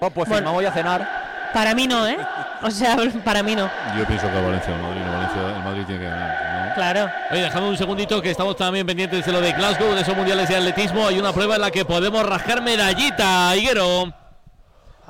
[0.00, 0.50] Oh, pues Bueno.
[0.50, 1.32] firmamos a cenar.
[1.52, 2.16] Para mí no, ¿eh?
[2.62, 3.70] O sea, para mí no.
[3.96, 6.68] Yo pienso que Valencia, el Madrid, no, Valencia, el Madrid tiene que ganar.
[6.68, 6.74] ¿no?
[6.74, 7.10] Claro.
[7.30, 10.48] Oye, dejadme un segundito que estamos también pendientes de lo de Glasgow, de esos mundiales
[10.48, 11.06] de atletismo.
[11.06, 14.12] Hay una prueba en la que podemos rascar medallita, Higuero.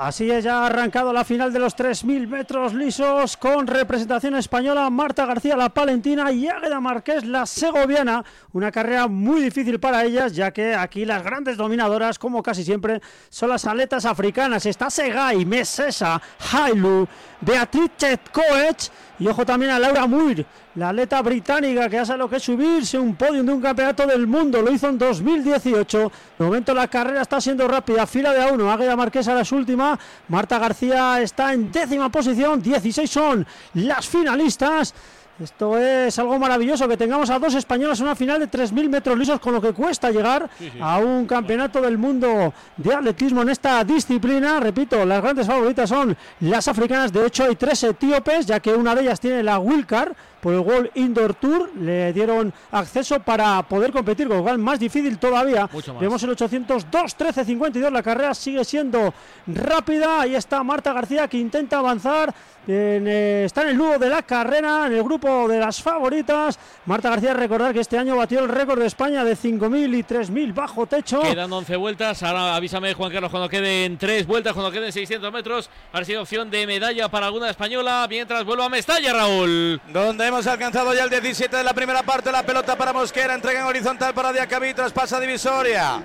[0.05, 4.91] Así es, ya ha arrancado la final de los 3.000 metros lisos con representación española
[4.91, 8.25] Marta García, la palentina, y Águeda Marqués, la segoviana.
[8.53, 13.01] Una carrera muy difícil para ellas, ya que aquí las grandes dominadoras, como casi siempre,
[13.29, 14.67] son las atletas africanas.
[14.67, 17.07] Está Segai, Mesesa, Hailu,
[17.41, 18.91] Beatriz Chetkoech
[19.23, 22.99] y ojo también a Laura Muir, la atleta británica que hace lo que es subirse
[22.99, 24.61] un podio de un campeonato del mundo.
[24.61, 26.13] Lo hizo en 2018.
[26.41, 28.05] De momento la carrera está siendo rápida.
[28.05, 28.73] Fila de a uno.
[28.73, 29.97] Águeda Marqués a las última.
[30.27, 32.61] Marta García está en décima posición.
[32.61, 34.93] 16 son las finalistas.
[35.41, 39.19] Esto es algo maravilloso que tengamos a dos españolas en una final de 3.000 metros
[39.19, 40.49] lisos con lo que cuesta llegar
[40.81, 44.61] a un campeonato del mundo de atletismo en esta disciplina.
[44.61, 47.13] Repito, las grandes favoritas son las africanas.
[47.13, 50.59] De hecho, hay tres etíopes, ya que una de ellas tiene la Wilcar por el
[50.59, 51.71] World Indoor Tour.
[51.77, 55.71] Le dieron acceso para poder competir, con lo cual más difícil todavía.
[55.73, 56.03] Mucho más.
[56.03, 57.93] Vemos el 802, 13, 52.
[57.93, 59.15] La carrera sigue siendo
[59.47, 60.23] rápida.
[60.23, 62.35] Ahí está Marta García que intenta avanzar.
[62.67, 66.59] En, eh, está en el nudo de la carrera, en el grupo de las favoritas.
[66.87, 70.55] Marta García, recordar que este año batió el récord de España de 5.000 y 3.000
[70.55, 71.23] bajo techo.
[71.23, 72.23] Quedan 11 vueltas.
[72.23, 75.71] Ahora avísame, Juan Carlos, cuando queden 3 vueltas, cuando queden 600 metros.
[75.93, 78.07] Ha sido opción de medalla para alguna española.
[78.09, 79.81] Mientras vuelvo a Mestalla, Raúl.
[79.93, 82.33] Donde hemos alcanzado ya el 17 de la primera parte.
[82.33, 83.35] La pelota para Mosquera.
[83.35, 84.73] Entrega en horizontal para Diacabí.
[84.73, 86.03] Traspasa divisoria.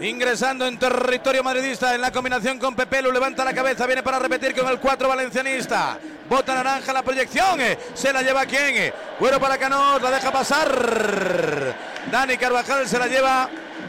[0.00, 4.52] Ingresando en territorio madridista en la combinación con Pepelu, levanta la cabeza, viene para repetir
[4.52, 5.98] con el 4 valencianista.
[6.28, 11.76] Bota naranja la proyección, eh, se la lleva quién, Cuero para Canós, la deja pasar.
[12.10, 13.48] Dani Carvajal se la lleva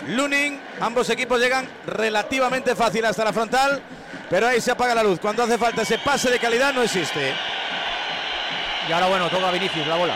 [0.09, 0.59] Lunin.
[0.81, 3.81] Ambos equipos llegan relativamente fácil hasta la frontal,
[4.29, 5.19] pero ahí se apaga la luz.
[5.19, 7.33] Cuando hace falta ese pase de calidad no existe.
[8.87, 10.15] Y ahora bueno, toca Vinicius la bola.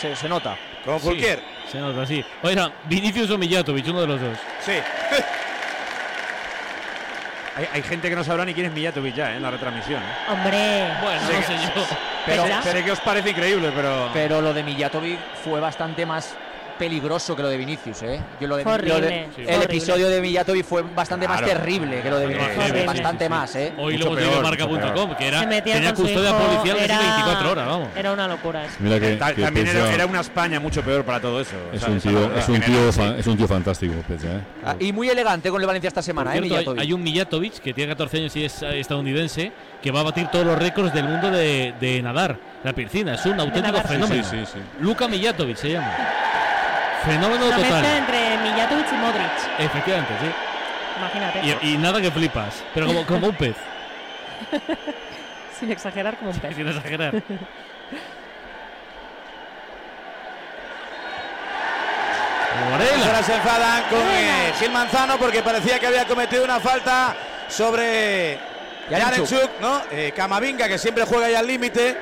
[0.00, 0.56] Se, se nota.
[0.84, 1.42] Con Fulquier.
[1.70, 2.24] Se nota así.
[2.42, 4.38] Oiga, Vinicius o Mijatovic, uno de los dos.
[4.64, 4.72] Sí.
[7.56, 9.36] Hay, hay gente que no sabrá ni quién es Mijatovic ya ¿eh?
[9.36, 10.00] en la retransmisión.
[10.00, 10.06] ¿eh?
[10.30, 10.88] Hombre.
[11.02, 11.96] Bueno, Sé no sé yo.
[12.24, 14.08] Pero sé que os parece increíble, pero.
[14.12, 16.36] Pero lo de Mijatovic fue bastante más
[16.80, 18.18] peligroso que lo de Vinicius, ¿eh?
[18.40, 19.64] Yo lo de, lo de- horrible, el horrible.
[19.64, 21.52] episodio de Mijatovic fue bastante más Claro.
[21.58, 22.86] terrible que lo de Vinicius, horrible.
[22.86, 23.28] bastante Sí, sí, sí.
[23.28, 23.72] más, ¿eh?
[23.76, 27.50] Hoy Mucho lo hemos peor, marca.com, que era, se tenía custodia policial de era, 24
[27.50, 27.88] horas, vamos.
[27.94, 28.74] Era una locura eso.
[28.80, 31.54] Mira que, Ta- que también era, era una España mucho peor para todo eso.
[31.70, 32.98] es, o sea, un tío, es, un tío, General, sí.
[33.00, 34.26] fa- es un tío fantástico, Pecha.
[34.28, 34.40] ¿eh?
[34.64, 36.38] Ah, y muy elegante con el Valencia esta semana, ¿eh?
[36.38, 36.80] cierto, hay, Mijatovic.
[36.82, 40.28] hay un Mijatovic que tiene 14 años y es eh, estadounidense que va a batir
[40.28, 43.14] todos los récords del mundo de, de nadar, la piscina.
[43.16, 44.24] Es un auténtico fenómeno.
[44.24, 44.58] Sí, sí, sí.
[44.80, 45.94] Luca Mijatovic se llama.
[47.04, 47.96] Fenómeno Una mezcla total.
[47.96, 49.30] entre Mijatovic y Modric.
[49.58, 50.30] Efectivamente, sí.
[50.98, 51.40] Imagínate.
[51.66, 53.56] Y, y nada que flipas, pero como, como un pez,
[55.58, 56.54] Sin exagerar como un pez.
[56.56, 57.14] sin exagerar.
[62.70, 63.06] Morela.
[63.06, 67.14] Ahora se enfadan con eh, Gil Manzano porque parecía que había cometido una falta
[67.48, 68.38] sobre
[68.90, 69.26] Yarenchuk.
[69.28, 69.82] Yarenchuk, ¿no?
[69.90, 71.96] Eh, Camavinga, que siempre juega ahí al límite.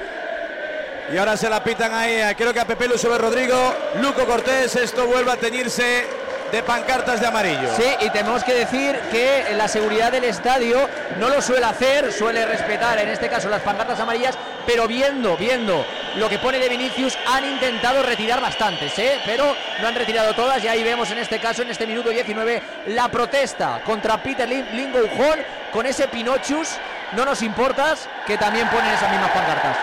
[1.12, 3.74] Y ahora se la pitan ahí, creo que a Pepe Lu sobre Rodrigo.
[4.02, 6.06] Luco Cortés, esto vuelve a teñirse
[6.52, 7.74] de pancartas de amarillo.
[7.76, 12.44] Sí, y tenemos que decir que la seguridad del estadio no lo suele hacer, suele
[12.46, 14.34] respetar en este caso las pancartas amarillas,
[14.66, 15.84] pero viendo, viendo
[16.16, 19.18] lo que pone de Vinicius, han intentado retirar bastantes, ¿eh?
[19.26, 22.62] pero no han retirado todas y ahí vemos en este caso, en este minuto 19,
[22.88, 25.38] la protesta contra Peter Lin- Lingoujón
[25.70, 26.70] con ese Pinochus,
[27.12, 29.76] no nos importas, que también ponen esas mismas pancartas.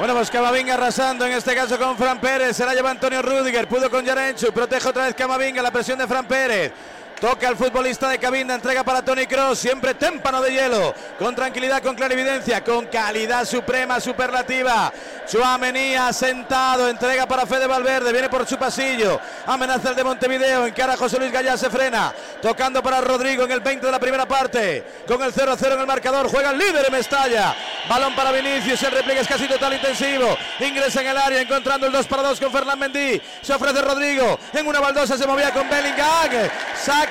[0.00, 2.56] Bueno, pues Camavinga arrasando en este caso con Fran Pérez.
[2.56, 3.68] Se la lleva Antonio Rudiger.
[3.68, 4.50] Pudo con Yarenchu.
[4.50, 5.60] Protege otra vez Camavinga.
[5.60, 6.72] La presión de Fran Pérez.
[7.20, 11.82] Toca al futbolista de Cabinda, entrega para Tony Cross, siempre témpano de hielo, con tranquilidad,
[11.82, 14.90] con clarividencia, con calidad suprema, superlativa.
[15.28, 20.94] Chuamení sentado, entrega para Fede Valverde, viene por su pasillo, amenaza el de Montevideo, encara
[20.94, 24.26] a José Luis Gallá, se frena, tocando para Rodrigo en el 20 de la primera
[24.26, 27.54] parte, con el 0-0 en el marcador, juega el líder en Mestalla,
[27.88, 31.92] balón para Vinicius, el repliegue es casi total intensivo, ingresa en el área, encontrando el
[31.92, 35.68] 2 para 2 con Fernán Mendy, se ofrece Rodrigo, en una baldosa se movía con
[35.68, 36.50] Bellingham,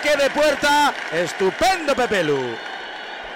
[0.02, 2.56] saque de puerta, estupendo Pepelu.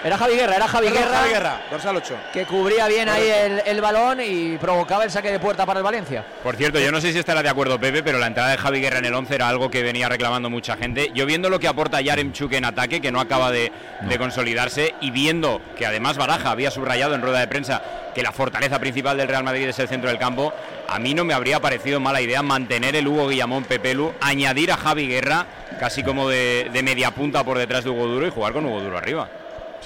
[0.03, 1.17] Era Javi Guerra, era Javi Perdón, Guerra.
[1.17, 2.17] Javi Guerra, dorsal 8.
[2.33, 5.83] Que cubría bien ahí el, el balón y provocaba el saque de puerta para el
[5.83, 6.25] Valencia.
[6.43, 8.81] Por cierto, yo no sé si estará de acuerdo Pepe, pero la entrada de Javi
[8.81, 11.11] Guerra en el 11 era algo que venía reclamando mucha gente.
[11.13, 15.11] Yo viendo lo que aporta Yaremchuk en ataque, que no acaba de, de consolidarse, y
[15.11, 17.81] viendo que además Baraja había subrayado en rueda de prensa
[18.13, 20.53] que la fortaleza principal del Real Madrid es el centro del campo,
[20.89, 24.77] a mí no me habría parecido mala idea mantener el Hugo Guillamón Pepelu, añadir a
[24.77, 25.45] Javi Guerra
[25.79, 28.81] casi como de, de media punta por detrás de Hugo Duro y jugar con Hugo
[28.81, 29.29] Duro arriba.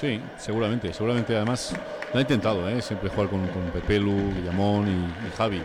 [0.00, 1.74] Sí, seguramente, seguramente además
[2.12, 2.80] lo ha intentado, ¿eh?
[2.80, 5.60] siempre jugar con, con Pepelu, Guillamón y, y Javi.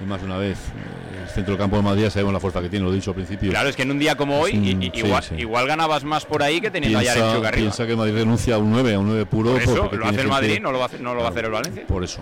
[0.00, 2.60] Y más de una vez, eh, el centro del campo de Madrid sabemos la fuerza
[2.62, 3.50] que tiene, lo he dicho al principio.
[3.50, 5.34] Claro, es que en un día como hoy, un- sí, igual, sí.
[5.36, 7.50] igual ganabas más por ahí que teniendo a Piensa, arriba.
[7.52, 9.52] piensa que Madrid renuncia a un 9, a un 9 puro.
[9.52, 11.30] Por eso, lo hace el Madrid, no lo va a hacer- no lo va a
[11.30, 11.84] hacer el Valencia.
[11.86, 12.20] Por eso.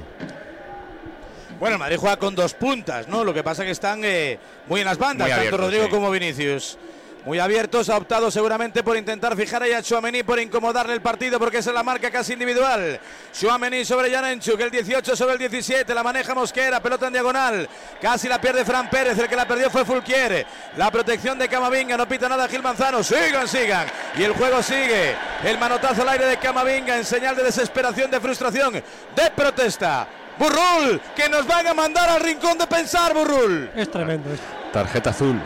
[1.61, 3.23] Bueno, el Madrid juega con dos puntas, ¿no?
[3.23, 5.91] Lo que pasa es que están eh, muy en las bandas, Muy tanto Rodrigo sí.
[5.91, 6.77] como Vinicius.
[7.25, 11.39] Muy abiertos, ha optado seguramente por intentar fijar ahí a Chouameni, por incomodarle el partido,
[11.39, 12.99] porque esa es la marca casi individual.
[13.33, 17.69] Chouameni sobre Janenchuk, el 18 sobre el 17, la maneja Mosquera, pelota en diagonal.
[18.01, 20.45] Casi la pierde Fran Pérez, el que la perdió fue Fulquier.
[20.77, 23.87] La protección de Camavinga, no pita nada Gil Manzano, sigan, sigan.
[24.17, 25.15] Y el juego sigue.
[25.45, 30.09] El manotazo al aire de Camavinga en señal de desesperación, de frustración, de protesta.
[30.39, 33.71] Burrul, que nos van a mandar al rincón de pensar, Burrul.
[33.77, 34.31] Es tremendo.
[34.73, 35.41] Tarjeta azul.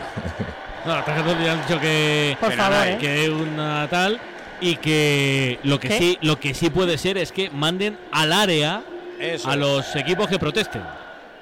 [0.87, 2.97] No, la tarjeta ya han dicho que, Por que favor, nada, ¿eh?
[2.97, 4.21] que es una tal
[4.61, 5.97] y que lo que ¿Qué?
[5.97, 8.83] sí lo que sí puede ser es que manden al área
[9.19, 10.81] Eso a los equipos que protesten.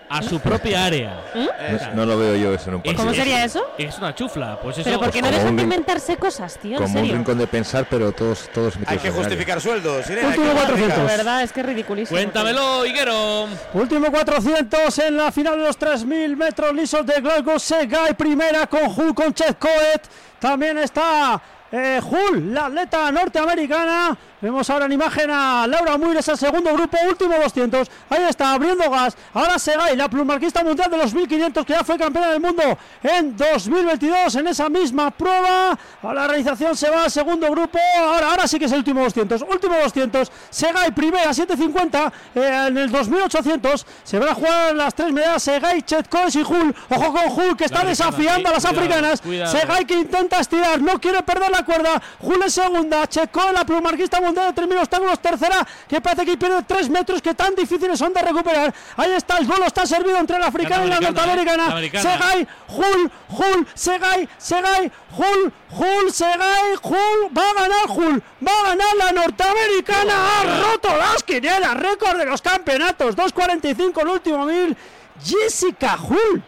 [0.10, 1.20] A su propia área.
[1.34, 3.04] No, no lo veo yo eso en un partido.
[3.04, 3.64] ¿Cómo sería eso?
[3.78, 4.86] Es una chufla, pues eso.
[4.86, 6.78] Pero ¿por qué no dejan un de inventarse cosas, tío?
[6.78, 7.16] En Como un serio.
[7.18, 10.10] rincón de pensar, pero todos, todos Hay que en justificar sueldos.
[10.10, 10.88] Irene, hay que Último justificar.
[10.96, 11.12] 400.
[11.12, 12.18] De verdad, es que es ridiculísimo.
[12.18, 13.48] Cuéntamelo, Higuero.
[13.74, 17.60] Último 400 en la final de los 3.000 metros lisos de Glasgow.
[17.60, 20.02] Segai primera con Hull con Chet Coet.
[20.40, 21.42] También está
[21.72, 24.16] eh, Hull, la atleta norteamericana.
[24.46, 27.90] Vemos ahora en imagen a Laura Muires, el segundo grupo, último 200.
[28.12, 29.18] Ahí está, abriendo gas.
[29.34, 32.62] Ahora Segai, la plumarquista mundial de los 1500, que ya fue campeona del mundo
[33.02, 35.76] en 2022 en esa misma prueba.
[36.04, 37.80] A la realización se va al segundo grupo.
[38.00, 39.42] Ahora, ahora sí que es el último 200.
[39.50, 40.32] Último 200.
[40.52, 42.14] Segai primera, 750.
[42.36, 45.42] eh, en el 2800 se van a jugar las tres medallas.
[45.42, 46.76] Segai, Chetkoes y Hull.
[46.92, 49.22] Ojo con Hull que está La americana, desafiando a las cuidado, africanas.
[49.22, 49.52] cuidado.
[49.58, 52.00] Segai que intenta estirar, no quiere perder la cuerda.
[52.20, 53.08] Hull en segunda.
[53.08, 55.66] Chetkoes, la plumarquista mundial de 3000 obstáculos, tercera.
[55.88, 58.74] Que parece que pierde 3 metros que tan difíciles son de recuperar.
[58.98, 61.68] Ahí está el gol, está servido entre la africana y la eh, norteamericana.
[61.68, 62.12] la americana.
[62.12, 68.70] Segai, Hull, Hull, Segai, Segai, Hull, Hull, Segai, Hull, va a ganar Hull, va a
[68.70, 74.78] ganar la norteamericana, ha roto las quinielas, récord de los campeonatos, 2.45 el último mil,
[75.24, 76.44] Jessica Hull,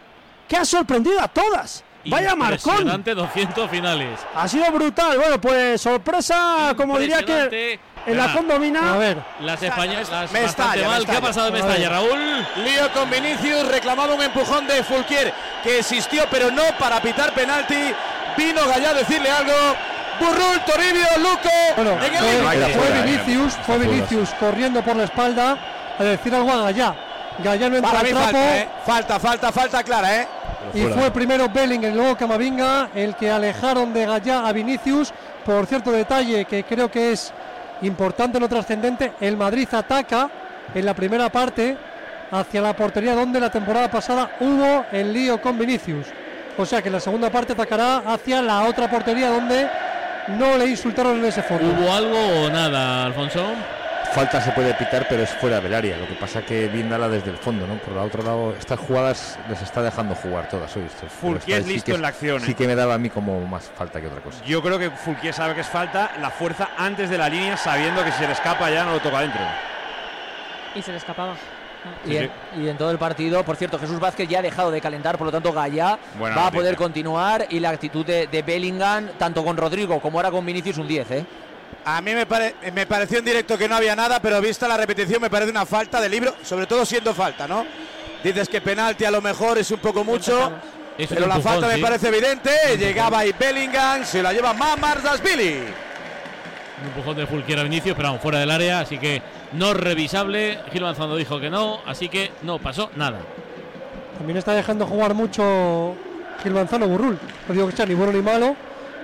[0.48, 4.20] que ha sorprendido a todas, vaya marcón, Impresionante 200 finales.
[4.34, 9.18] ha sido brutal, bueno pues sorpresa, como diría que en la Verá, condomina, A ver,
[9.40, 11.06] Las españolas las Me estalla, me mal.
[11.06, 11.88] ¿Qué ha pasado en Mestalla.
[11.90, 12.46] Raúl?
[12.64, 17.92] Lío con Vinicius, reclamaba un empujón de Fulquier que existió, pero no para pitar penalti.
[18.36, 19.52] Vino Gallá a decirle algo.
[20.20, 21.50] Burrul, Toribio, Luco.
[21.76, 23.78] bueno, en el fue, Vinicius, fue.
[23.78, 25.56] Vinicius corriendo por la espalda
[25.98, 26.94] a decir algo a Gallá.
[27.38, 28.68] Gallá no entra Para mí trapo falta, ¿eh?
[28.84, 30.28] Falta, falta, falta clara, ¿eh?
[30.74, 35.12] Y fue primero Bellingham y luego Camavinga el que alejaron de Gallá a Vinicius.
[35.44, 37.32] Por cierto detalle que creo que es
[37.82, 40.30] importante, no trascendente, el Madrid ataca
[40.74, 41.76] en la primera parte
[42.30, 46.06] hacia la portería donde la temporada pasada hubo el lío con Vinicius.
[46.58, 49.68] O sea que en la segunda parte atacará hacia la otra portería donde
[50.36, 51.64] no le insultaron en ese fondo.
[51.64, 53.44] ¿Hubo algo o nada, Alfonso?
[54.12, 55.96] Falta se puede pitar, pero es fuera del área.
[55.96, 57.74] Lo que pasa que Vindala desde el fondo, ¿no?
[57.78, 60.84] Por el otro lado, estas jugadas les está dejando jugar todas hoy.
[60.84, 62.54] Estos- Fulquier sí listo que es- en la acción, Sí ¿eh?
[62.54, 64.42] que me daba a mí como más falta que otra cosa.
[64.44, 68.02] Yo creo que Fulquier sabe que es falta la fuerza antes de la línea, sabiendo
[68.02, 69.40] que si se le escapa ya no lo toca adentro.
[70.74, 71.34] Y se le escapaba.
[72.04, 74.80] Y en, y en todo el partido, por cierto, Jesús Vázquez ya ha dejado de
[74.80, 78.42] calentar, por lo tanto Gallá Buena va a poder continuar y la actitud de, de
[78.42, 81.24] Bellingham, tanto con Rodrigo como ahora con Vinicius, un 10, ¿eh?
[81.84, 84.76] A mí me, pare- me pareció en directo que no había nada, pero vista la
[84.76, 87.64] repetición me parece una falta de libro, sobre todo siendo falta, ¿no?
[88.22, 90.52] Dices que penalti a lo mejor es un poco mucho,
[90.98, 92.50] Es pero la empujón, falta me parece evidente.
[92.76, 94.52] Llegaba ahí Bellingham, se la lleva
[95.22, 95.60] Billy.
[96.80, 100.58] Un empujón de Fulquier a Vinicius, pero aún fuera del área, así que no revisable.
[100.72, 103.20] Gil Manzano dijo que no, así que no pasó nada.
[104.16, 105.94] También está dejando jugar mucho
[106.42, 107.18] Gil Manzano Burrul.
[107.48, 108.56] No digo que sea ni bueno ni malo,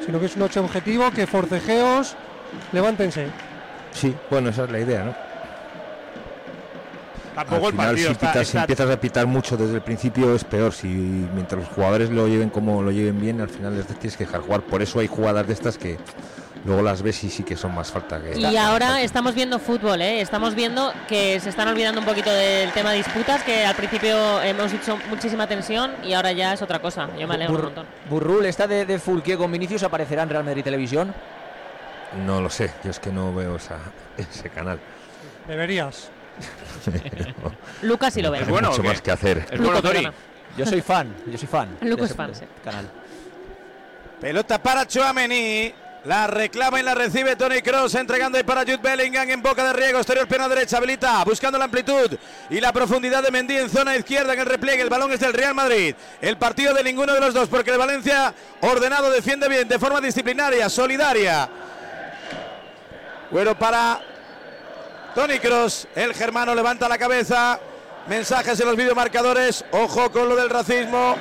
[0.05, 2.17] sino que es un ocho objetivo, que forcejeos,
[2.73, 3.27] levántense.
[3.93, 5.15] Sí, bueno, esa es la idea, ¿no?
[7.35, 9.75] Tampoco Al el final, partido si, está, pitas- si está- empiezas a pitar mucho desde
[9.75, 10.73] el principio es peor.
[10.73, 14.25] Si mientras los jugadores lo lleven como lo lleven bien, al final les tienes que
[14.25, 14.61] dejar jugar.
[14.63, 15.99] Por eso hay jugadas de estas que
[16.65, 18.39] luego las ves y sí que son más falta que.
[18.39, 20.21] Y ahora estamos viendo fútbol, ¿eh?
[20.21, 24.41] estamos viendo que se están olvidando un poquito del tema de disputas, que al principio
[24.41, 27.09] hemos hecho muchísima tensión y ahora ya es otra cosa.
[27.19, 27.87] Yo me alegro un Bur- montón.
[28.09, 31.13] Burrul está de, de Fulquier con Vinicius, aparecerá en Real Madrid Televisión.
[32.25, 33.79] No lo sé, yo es que no veo esa-
[34.17, 34.79] ese canal.
[35.49, 36.11] Deberías.
[37.83, 38.39] Lucas sí lo ve.
[38.39, 39.47] Hay mucho más que hacer.
[39.51, 40.09] Es bueno, Tony.
[40.57, 41.77] Yo soy fan, yo soy fan.
[41.81, 42.51] Lucas fan, de ese sí.
[42.63, 42.89] Canal.
[44.21, 45.75] Pelota para Chouameni.
[46.05, 49.73] La reclama y la recibe Tony Cross, entregando ahí para Jude Bellingham en boca de
[49.73, 52.15] riego, exterior pierna derecha, habilita, buscando la amplitud
[52.51, 54.83] y la profundidad de Mendy en zona izquierda en el repliegue.
[54.83, 55.95] El balón es del Real Madrid.
[56.21, 59.99] El partido de ninguno de los dos, porque el Valencia ordenado defiende bien, de forma
[60.03, 61.49] disciplinaria, solidaria.
[63.31, 64.01] Bueno, para
[65.15, 67.59] Tony Cross, el germano levanta la cabeza.
[68.09, 69.65] Mensajes en los videomarcadores.
[69.73, 71.17] Ojo con lo del racismo.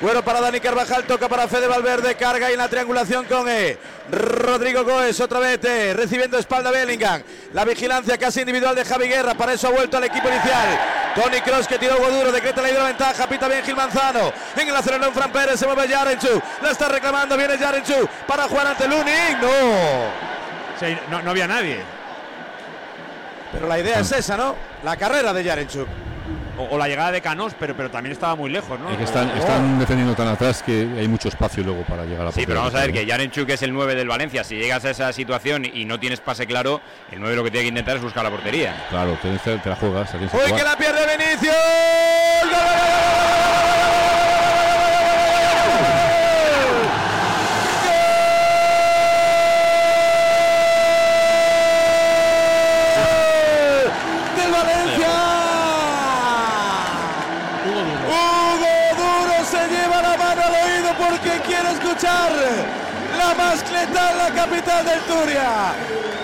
[0.00, 3.78] Bueno para Dani Carvajal, toca para Fede Valverde, carga y en la triangulación con E.
[4.10, 7.22] Rodrigo Goes, otra vez eh, recibiendo espalda Bellingham.
[7.52, 10.80] La vigilancia casi individual de Javi Guerra, para eso ha vuelto al equipo inicial.
[11.14, 14.32] Tony Cross que tiró duro, decreta la hidroventaja, pita bien Gil Manzano.
[14.56, 16.42] En el acelerón Fran Pérez, se mueve Yarenchu.
[16.60, 19.40] La está reclamando, viene Yarenchu para jugar ante Lunin.
[19.40, 20.43] No.
[21.10, 21.78] No, no había nadie.
[23.52, 24.54] Pero la idea es esa, ¿no?
[24.82, 25.86] La carrera de Yarenchuk.
[26.70, 28.88] o, la llegada de Canós, pero, pero también estaba muy lejos, ¿no?
[28.90, 29.38] Es que están, Oh.
[29.38, 32.60] están defendiendo tan atrás que hay mucho espacio luego para llegar a la Sí, pero
[32.60, 34.44] vamos a ver que Yarenchuk es el 9 del Valencia.
[34.44, 37.64] Si llegas a esa situación y no tienes pase claro, el 9 lo que tiene
[37.64, 38.86] que intentar es buscar la portería.
[38.90, 40.14] Claro, te, te la juegas.
[40.14, 41.54] Uy, que la pierde Vinicius.
[63.84, 65.74] En la capital del Turia.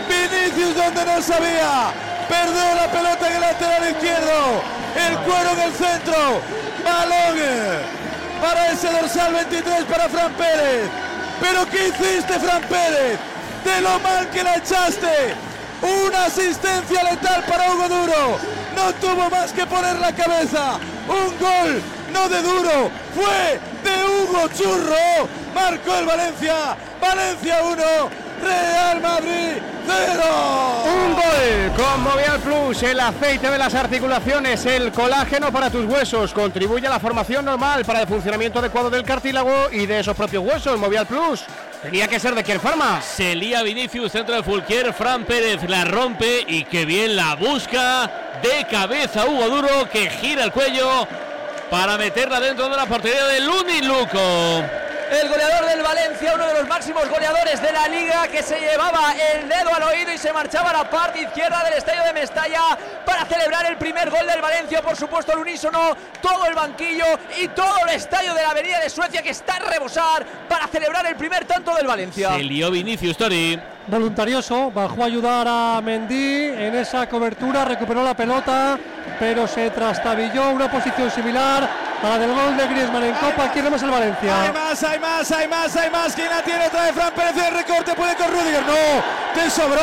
[0.08, 1.92] Vinicius donde no sabía.
[2.28, 4.62] Perdió la pelota en el lateral izquierdo.
[4.96, 6.40] El cuero en el centro.
[6.84, 7.38] Balón
[8.40, 10.88] para ese dorsal 23 para Fran Pérez.
[11.40, 13.18] Pero ¿qué hiciste Fran Pérez?
[13.64, 15.34] De lo mal que la echaste.
[15.82, 18.38] Una asistencia letal para Hugo Duro.
[18.74, 20.78] No tuvo más que poner la cabeza.
[21.08, 25.28] Un gol, no de Duro, fue de Hugo Churro.
[25.54, 26.76] Marcó el Valencia.
[27.00, 27.76] Valencia 1,
[28.42, 30.22] Real Madrid 0.
[30.84, 36.32] Un gol con Movial Plus, el aceite de las articulaciones, el colágeno para tus huesos,
[36.32, 40.44] contribuye a la formación normal para el funcionamiento adecuado del cartílago y de esos propios
[40.44, 40.78] huesos.
[40.78, 41.44] Movial Plus
[41.82, 43.00] tenía que ser de Kier Pharma.
[43.00, 48.10] Se lía Vinicius, centro de Fulquier, Fran Pérez la rompe y que bien la busca
[48.42, 51.06] de cabeza Hugo Duro que gira el cuello
[51.70, 54.79] para meterla dentro de la portería de Luni Luco.
[55.10, 59.12] El goleador del Valencia, uno de los máximos goleadores de la liga, que se llevaba
[59.34, 62.78] el dedo al oído y se marchaba a la parte izquierda del estadio de Mestalla
[63.04, 64.80] para celebrar el primer gol del Valencia.
[64.80, 67.06] Por supuesto, al unísono, todo el banquillo
[67.42, 71.04] y todo el estadio de la Avenida de Suecia que está a rebosar para celebrar
[71.06, 72.36] el primer tanto del Valencia.
[72.36, 73.60] Se lió Vinicius Tori.
[73.88, 78.78] voluntarioso, bajó a ayudar a Mendy en esa cobertura, recuperó la pelota,
[79.18, 83.50] pero se trastabilló una posición similar a la del gol de Griezmann en Copa.
[83.52, 84.52] Quiere más el Hay Valencia.
[84.52, 86.14] más, hay más, hay más, hay más.
[86.14, 86.68] ¿Quién la tiene?
[86.70, 88.62] Trae Fran Pérez el recorte, puede con Rudiger.
[88.66, 89.80] No, te sobró,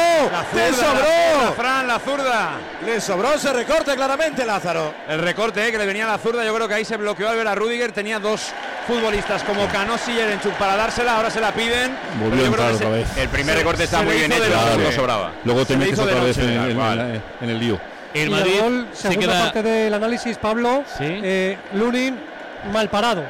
[0.53, 1.06] te zurda, la sobró.
[1.06, 2.49] zurda, Fran, la zurda.
[2.86, 4.93] Le sobró ese recorte claramente, Lázaro.
[5.08, 7.30] El recorte eh, que le venía a la zurda, yo creo que ahí se bloqueó
[7.30, 7.91] al ver a Rudiger.
[7.91, 8.41] Tenía dos
[8.88, 11.95] futbolistas como Canos y Yerenchuk para dársela, ahora se la piden.
[12.41, 13.08] Se- otra vez.
[13.17, 15.32] El primer recorte está se muy bien hecho, la no sobraba.
[15.43, 17.80] Luego te metes otra vez en el lío.
[18.21, 19.43] El y Madrid el gol, se segunda queda.
[19.43, 21.06] parte del análisis, Pablo, Sí.
[21.23, 22.17] eh, Lunin
[22.71, 23.23] mal parado.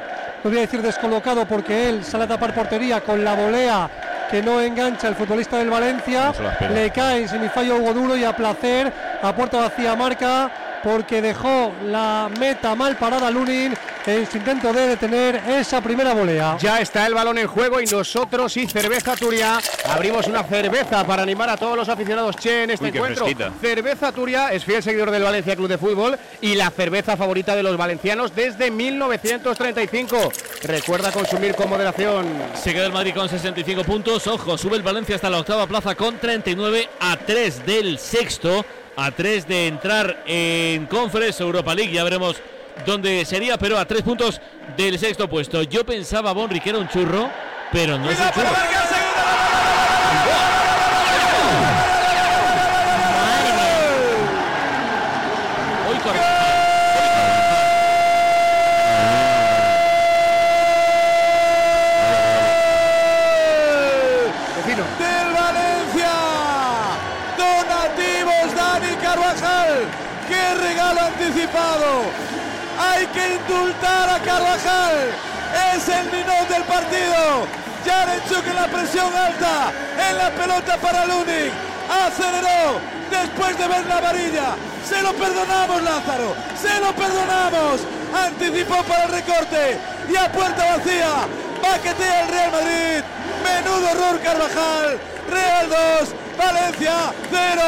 [0.44, 3.90] No voy a decir descolocado porque él sale a tapar portería con la volea
[4.30, 6.32] que no engancha el futbolista del Valencia.
[6.60, 6.68] No.
[6.74, 10.50] Le cae en semifallo Hugo Duro y a placer a puerta vacía marca
[10.82, 13.74] porque dejó la meta mal parada Lunin
[14.08, 16.56] en su intento de detener esa primera volea.
[16.58, 21.22] Ya está el balón en juego y nosotros y Cerveza Turia abrimos una cerveza para
[21.22, 23.24] animar a todos los aficionados Che en este Uy, encuentro.
[23.26, 23.52] fresquita.
[23.60, 27.62] Cerveza Turia es fiel seguidor del Valencia Club de Fútbol y la cerveza favorita de
[27.62, 30.32] los valencianos desde 1935.
[30.62, 32.26] Recuerda consumir con moderación.
[32.54, 34.26] Se queda el Madrid con 65 puntos.
[34.26, 38.64] Ojo, sube el Valencia hasta la octava plaza con 39 a 3 del sexto.
[38.96, 41.92] A 3 de entrar en Conference Europa League.
[41.92, 42.36] Ya veremos
[42.86, 44.40] dónde sería, pero a 3 puntos
[44.76, 45.62] del sexto puesto.
[45.62, 47.30] Yo pensaba, Bonri, que era un churro,
[47.72, 49.07] pero no es un churro.
[72.98, 74.96] Hay que indultar a Carvajal.
[75.72, 77.46] Es el minuto del partido.
[77.86, 79.70] Yarenchuk en la presión alta.
[80.10, 81.52] En la pelota para Lunin.
[81.88, 84.56] Aceleró después de ver la varilla.
[84.84, 86.34] Se lo perdonamos, Lázaro.
[86.60, 87.82] Se lo perdonamos.
[88.12, 89.78] Anticipó para el recorte.
[90.10, 91.28] Y a puerta vacía.
[91.62, 93.04] Paquetea el Real Madrid.
[93.44, 94.98] Menudo error Carvajal.
[95.30, 97.62] Real 2, Valencia 0.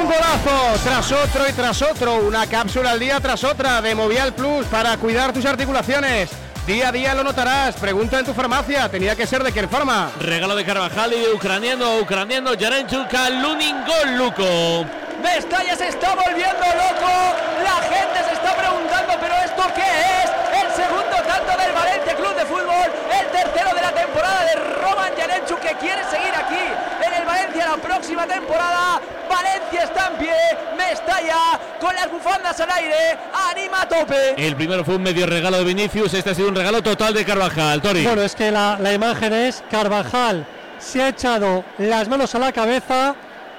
[0.00, 4.34] Un golazo tras otro y tras otro, una cápsula al día tras otra de Movial
[4.34, 6.30] Plus para cuidar tus articulaciones.
[6.66, 7.76] Día a día lo notarás.
[7.76, 8.90] Pregunta en tu farmacia.
[8.90, 10.10] Tenía que ser de Kier Pharma.
[10.20, 15.07] Regalo de Carvajal y de ucraniano, ucraniano, Yarenchuk al Lunin gol, Luco.
[15.22, 17.12] Mestalla se está volviendo loco.
[17.62, 19.90] La gente se está preguntando, ¿pero esto qué
[20.22, 20.28] es?
[20.62, 22.88] El segundo tanto del Valencia Club de Fútbol.
[23.10, 26.64] El tercero de la temporada de Roman Yarenchu que quiere seguir aquí
[27.06, 29.00] en el Valencia la próxima temporada.
[29.28, 30.36] Valencia está en pie.
[30.76, 33.18] Mestalla con las bufandas al aire.
[33.50, 34.34] Anima a tope.
[34.36, 37.24] El primero fue un medio regalo de Vinicius, este ha sido un regalo total de
[37.24, 38.04] Carvajal, Tori.
[38.04, 40.46] Bueno, es que la, la imagen es Carvajal
[40.78, 43.14] se ha echado las manos a la cabeza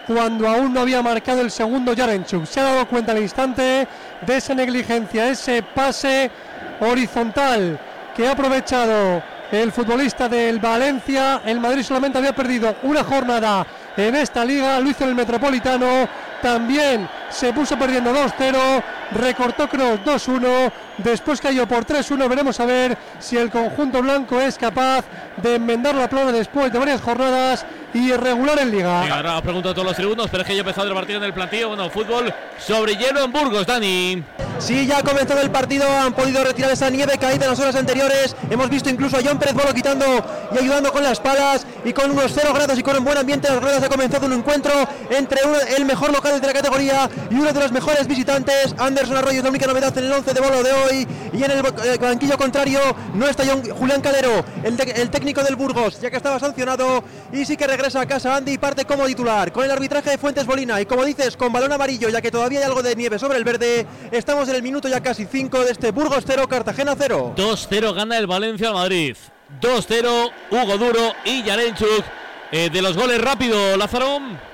[0.10, 2.44] cuando aún no había marcado el segundo Yarenchuk.
[2.48, 3.88] Se ha dado cuenta al instante
[4.26, 6.32] de esa negligencia, ese pase
[6.80, 7.80] horizontal
[8.16, 9.22] que ha aprovechado
[9.52, 11.42] el futbolista del Valencia.
[11.46, 16.10] El Madrid solamente había perdido una jornada en esta liga, lo hizo el Metropolitano.
[16.42, 20.72] También se puso perdiendo 2-0, recortó Cross 2-1,
[21.04, 22.28] después cayó por 3-1.
[22.30, 25.06] Veremos a ver si el conjunto blanco es capaz
[25.38, 29.04] de enmendar la plana después de varias jornadas y regular en liga.
[29.08, 31.18] Y ahora pregunto a todos los tribunos, pero es que ya ha empezado el partido
[31.18, 31.70] en el plantillo.
[31.70, 34.24] Bueno, fútbol sobre hielo en Burgos, Dani.
[34.60, 37.76] Sí, ya ha comenzado el partido, han podido retirar esa nieve caída en las horas
[37.76, 38.36] anteriores.
[38.50, 40.06] Hemos visto incluso a John Pérez Bolo quitando
[40.54, 43.48] y ayudando con las palas y con unos 0 grados y con un buen ambiente
[43.48, 44.74] en las ruedas ha comenzado un encuentro
[45.10, 48.76] entre uno- el mejor local de la categoría y uno de los mejores visitantes.
[48.78, 51.52] Anderson Arroyo es la única novedad en el 11 de bolo de hoy y en
[51.52, 52.80] el eh, banquillo contrario
[53.14, 57.58] no está Julián Calero, el, el técnico del Burgos, ya que estaba sancionado y sí
[57.58, 60.80] que regresa a casa Andy y parte como titular con el arbitraje de Fuentes Bolina
[60.82, 63.44] y como dices con balón amarillo ya que todavía hay algo de nieve sobre el
[63.44, 63.86] verde.
[64.12, 67.34] Estamos en el minuto ya casi 5 de este Burgos 0 Cartagena 0.
[67.36, 69.16] 2-0 gana el Valencia al Madrid.
[69.62, 72.04] 2-0 Hugo Duro y Yarenchuk.
[72.52, 74.49] Eh, de los goles rápido, Lázaro.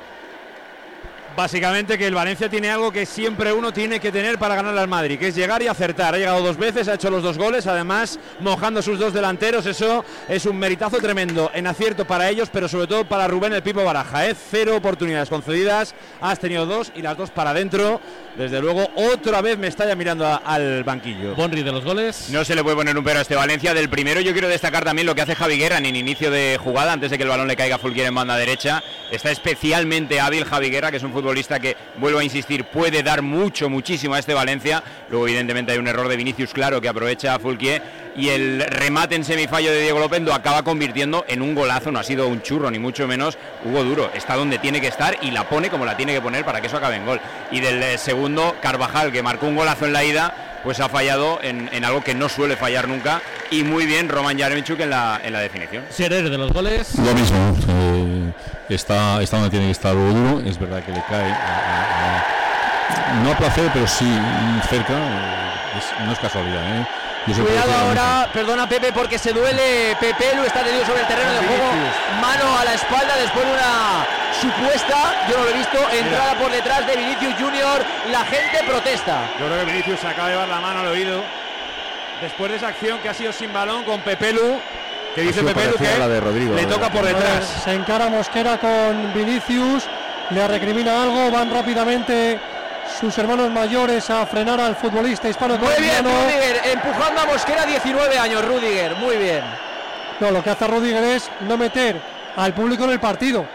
[1.36, 4.88] Básicamente que el Valencia tiene algo que siempre uno tiene que tener para ganar al
[4.88, 6.16] Madrid, que es llegar y acertar.
[6.16, 9.66] Ha llegado dos veces, ha hecho los dos goles, además mojando sus dos delanteros.
[9.66, 13.62] Eso es un meritazo tremendo en acierto para ellos, pero sobre todo para Rubén el
[13.64, 14.28] Pipo Baraja.
[14.30, 14.34] ¿eh?
[14.50, 18.00] Cero oportunidades concedidas, has tenido dos y las dos para adentro.
[18.38, 21.36] Desde luego, otra vez me está ya mirando a- al banquillo.
[21.36, 22.30] Bonri de los goles.
[22.32, 23.74] No se le puede poner un pero a este Valencia.
[23.74, 26.58] Del primero yo quiero destacar también lo que hace Javi Guerra en el inicio de
[26.62, 28.82] jugada, antes de que el balón le caiga a Fulquier en banda derecha.
[29.12, 31.25] Está especialmente hábil Javi Guerra, que es un futbolista
[31.62, 34.84] que, vuelvo a insistir, puede dar mucho, muchísimo a este Valencia.
[35.10, 37.82] Luego, evidentemente, hay un error de Vinicius claro que aprovecha a Fulquier.
[38.16, 41.92] Y el remate en semifallo de Diego López acaba convirtiendo en un golazo.
[41.92, 43.38] No ha sido un churro, ni mucho menos.
[43.66, 46.46] Hugo Duro está donde tiene que estar y la pone como la tiene que poner
[46.46, 47.20] para que eso acabe en gol.
[47.52, 51.40] Y del eh, segundo, Carvajal, que marcó un golazo en la ida, pues ha fallado
[51.42, 53.22] en, en algo que no suele fallar nunca.
[53.52, 55.86] Y muy bien Roman Yaremchuk en la, en la definición.
[55.90, 56.96] Serer de los goles.
[56.98, 58.32] Lo mismo, eh,
[58.70, 62.18] está, está donde tiene que estar Hugo Duro, es verdad que le cae a- a-
[62.18, 64.12] a- no a placer, pero sí
[64.70, 66.82] cerca, eh, es- no es casualidad.
[66.82, 66.88] ¿eh?
[67.26, 71.40] Cuidado ahora, perdona Pepe porque se duele Pepe, lo está tendido sobre el terreno de
[71.40, 71.72] juego,
[72.22, 74.06] mano a la espalda después de una
[74.40, 79.28] supuesta, yo no lo he visto, entrada por detrás de Vinicius Junior, la gente protesta.
[79.40, 81.24] Yo creo que Vinicius se acaba de llevar la mano al oído
[82.22, 84.60] después de esa acción que ha sido sin balón con Pepelu,
[85.16, 87.62] que dice sido Pepelu que a la de Rodrigo, le la toca por detrás.
[87.64, 89.86] Se encara Mosquera con Vinicius,
[90.30, 92.40] le recrimina algo, van rápidamente
[93.00, 98.18] sus hermanos mayores a frenar al futbolista hispano Muy bien Rudiger, empujando a Mosquera 19
[98.18, 99.42] años Rudiger, muy bien.
[100.20, 102.00] No, lo que hace Rudiger es no meter
[102.36, 103.46] al público en el partido.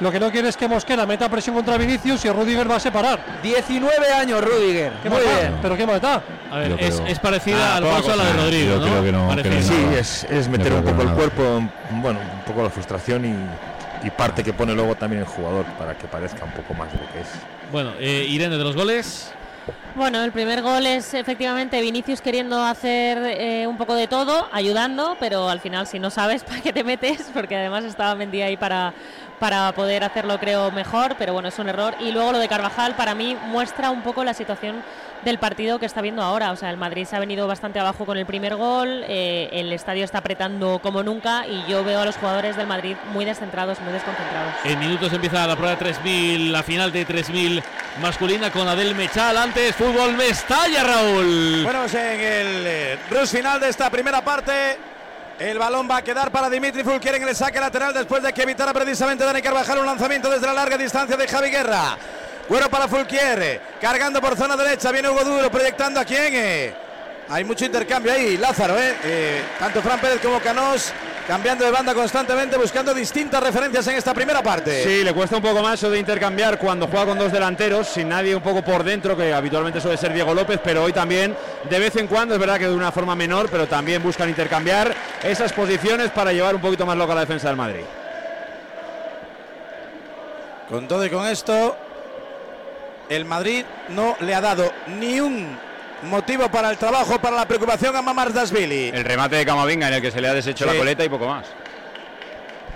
[0.00, 2.80] Lo que no quiere es que Mosquera meta presión contra Vinicius y Rudiger va a
[2.80, 3.18] separar.
[3.42, 5.38] 19 años Rudiger, ¿Qué muy da?
[5.40, 5.58] bien.
[5.60, 6.22] ¿Pero qué más da?
[6.52, 8.32] A ver, es, es parecida Ah, al paso a la de.
[8.34, 8.86] Rodrigo, Yo ¿no?
[8.86, 9.50] creo que no, Parecida.
[9.54, 9.90] que no.
[9.92, 11.42] Sí, es, es meter un poco el cuerpo,
[11.90, 15.94] bueno, un poco la frustración y, y parte que pone luego también el jugador para
[15.98, 17.28] que parezca un poco más de lo que es.
[17.70, 19.32] Bueno, eh, Irene de los goles.
[19.94, 25.16] Bueno, el primer gol es efectivamente Vinicius queriendo hacer eh, un poco de todo, ayudando,
[25.20, 28.56] pero al final si no sabes para qué te metes, porque además estaba Mendy ahí
[28.56, 28.94] para,
[29.38, 31.94] para poder hacerlo creo mejor, pero bueno, es un error.
[32.00, 34.82] Y luego lo de Carvajal para mí muestra un poco la situación
[35.28, 36.50] del partido que está viendo ahora.
[36.52, 39.72] O sea, el Madrid se ha venido bastante abajo con el primer gol, eh, el
[39.72, 43.78] estadio está apretando como nunca y yo veo a los jugadores del Madrid muy descentrados,
[43.80, 44.54] muy desconcentrados.
[44.64, 47.62] En minutos empieza la prueba de 3000, la final de 3000
[48.00, 49.36] masculina con Adel Mechal.
[49.36, 51.62] Antes, fútbol Mestalla, Raúl.
[51.64, 54.78] Bueno, pues en el eh, rush final de esta primera parte.
[55.38, 58.42] El balón va a quedar para Dimitri Fulquier en el saque lateral después de que
[58.42, 61.96] evitara precisamente Dani Carvajal un lanzamiento desde la larga distancia de Javi Guerra.
[62.48, 66.34] Güero para Fulquier, cargando por zona derecha, viene Hugo Duro proyectando a quién.
[66.34, 66.74] eh.
[67.30, 68.96] Hay mucho intercambio ahí, Lázaro, eh.
[69.04, 70.92] Eh, tanto Fran Pérez como Canós
[71.26, 74.82] cambiando de banda constantemente, buscando distintas referencias en esta primera parte.
[74.82, 78.08] Sí, le cuesta un poco más eso de intercambiar cuando juega con dos delanteros, sin
[78.08, 81.36] nadie un poco por dentro, que habitualmente suele ser Diego López, pero hoy también,
[81.68, 84.94] de vez en cuando, es verdad que de una forma menor, pero también buscan intercambiar
[85.22, 87.84] esas posiciones para llevar un poquito más loca la defensa del Madrid.
[90.70, 91.76] Con todo y con esto,
[93.08, 95.58] el Madrid no le ha dado ni un
[96.02, 98.88] motivo para el trabajo, para la preocupación a Mamar Dasvili.
[98.94, 100.70] El remate de Camavinga en el que se le ha deshecho Sí.
[100.70, 101.46] la coleta y poco más.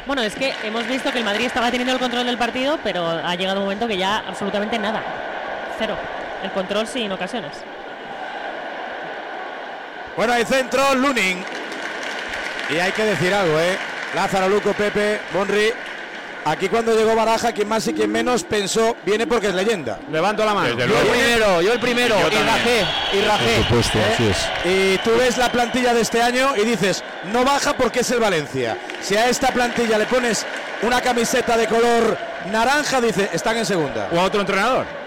[0.07, 3.07] Bueno, es que hemos visto que el Madrid estaba teniendo el control del partido, pero
[3.09, 5.01] ha llegado un momento que ya absolutamente nada.
[5.79, 5.97] Cero.
[6.43, 7.53] El control sin ocasiones.
[10.17, 11.45] Bueno, hay centro, Lunin.
[12.69, 13.77] Y hay que decir algo, ¿eh?
[14.15, 15.73] Lázaro, Luco, Pepe, Bonri.
[16.45, 20.01] Aquí cuando llegó Baraja, quien más y quien menos pensó, viene porque es leyenda.
[20.11, 20.77] Levanto la mano.
[20.77, 22.17] Yo el primero, yo el primero.
[22.19, 23.57] Yo y rajé, y rajé.
[23.69, 24.13] Por supuesto, ¿eh?
[24.13, 24.49] así es.
[24.65, 28.19] Y tú ves la plantilla de este año y dices, no baja porque es el
[28.19, 28.77] Valencia.
[29.01, 30.45] Si a esta plantilla le pones
[30.83, 32.19] una camiseta de color
[32.51, 34.09] naranja, dice, están en segunda.
[34.13, 35.02] O a otro entrenador.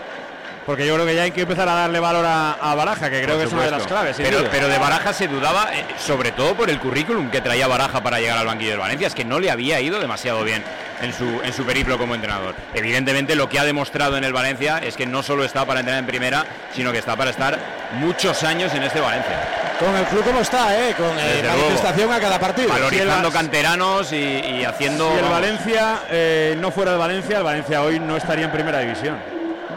[0.66, 3.22] Porque yo creo que ya hay que empezar a darle valor a, a Baraja, que
[3.22, 4.16] creo que es una de las claves.
[4.18, 8.01] Pero, pero de Baraja se dudaba, eh, sobre todo por el currículum que traía Baraja
[8.01, 9.05] para llegar al banquillo del Valencia.
[9.05, 10.63] Es que no le había ido demasiado bien
[11.03, 12.55] en su, en su periplo como entrenador.
[12.74, 15.99] Evidentemente, lo que ha demostrado en el Valencia es que no solo está para entrenar
[15.99, 17.59] en primera, sino que está para estar
[17.99, 19.47] muchos años en este Valencia.
[19.80, 20.95] Con el club como está, ¿eh?
[20.97, 21.57] con eh, luego.
[21.57, 22.70] manifestación a cada partido.
[22.70, 25.09] Valorizando Si el- canteranos y, y haciendo.
[25.11, 28.51] Si el vamos, Valencia eh, no fuera el Valencia, el Valencia hoy no estaría en
[28.51, 29.35] primera división.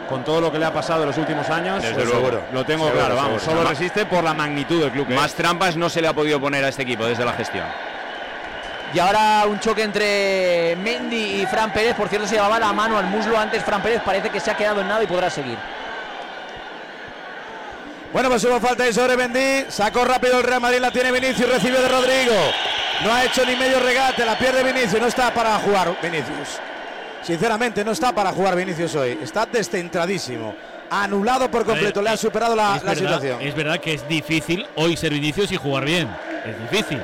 [0.09, 2.19] Con todo lo que le ha pasado en los últimos años, Desde pues luego.
[2.25, 2.43] seguro.
[2.51, 3.59] lo tengo Seguro, claro, vamos, seguro.
[3.59, 5.07] solo resiste por la magnitud del club.
[5.07, 5.35] que Más es.
[5.35, 7.65] trampas no se le ha podido poner a este equipo desde la gestión.
[8.91, 11.95] Y ahora un choque entre Mendy y Fran Pérez.
[11.95, 13.63] Por cierto, se llevaba la mano al muslo antes.
[13.63, 15.57] Fran Pérez parece que se ha quedado en nada y podrá seguir.
[18.11, 19.65] Bueno, pues hubo falta ahí sobre Mendy.
[19.69, 22.33] Sacó rápido el Real Madrid, la tiene Vinicius, recibe de Rodrigo.
[23.03, 24.99] No ha hecho ni medio regate, la pierde Vinicius.
[24.99, 26.59] No está para jugar Vinicius.
[27.23, 29.17] Sinceramente, no está para jugar Vinicius hoy.
[29.21, 30.55] Está descentradísimo.
[30.89, 33.41] Anulado por completo, le ha superado la, es la verdad, situación.
[33.41, 36.07] Es verdad que es difícil hoy ser Vinicius y jugar bien.
[36.45, 36.99] Es difícil.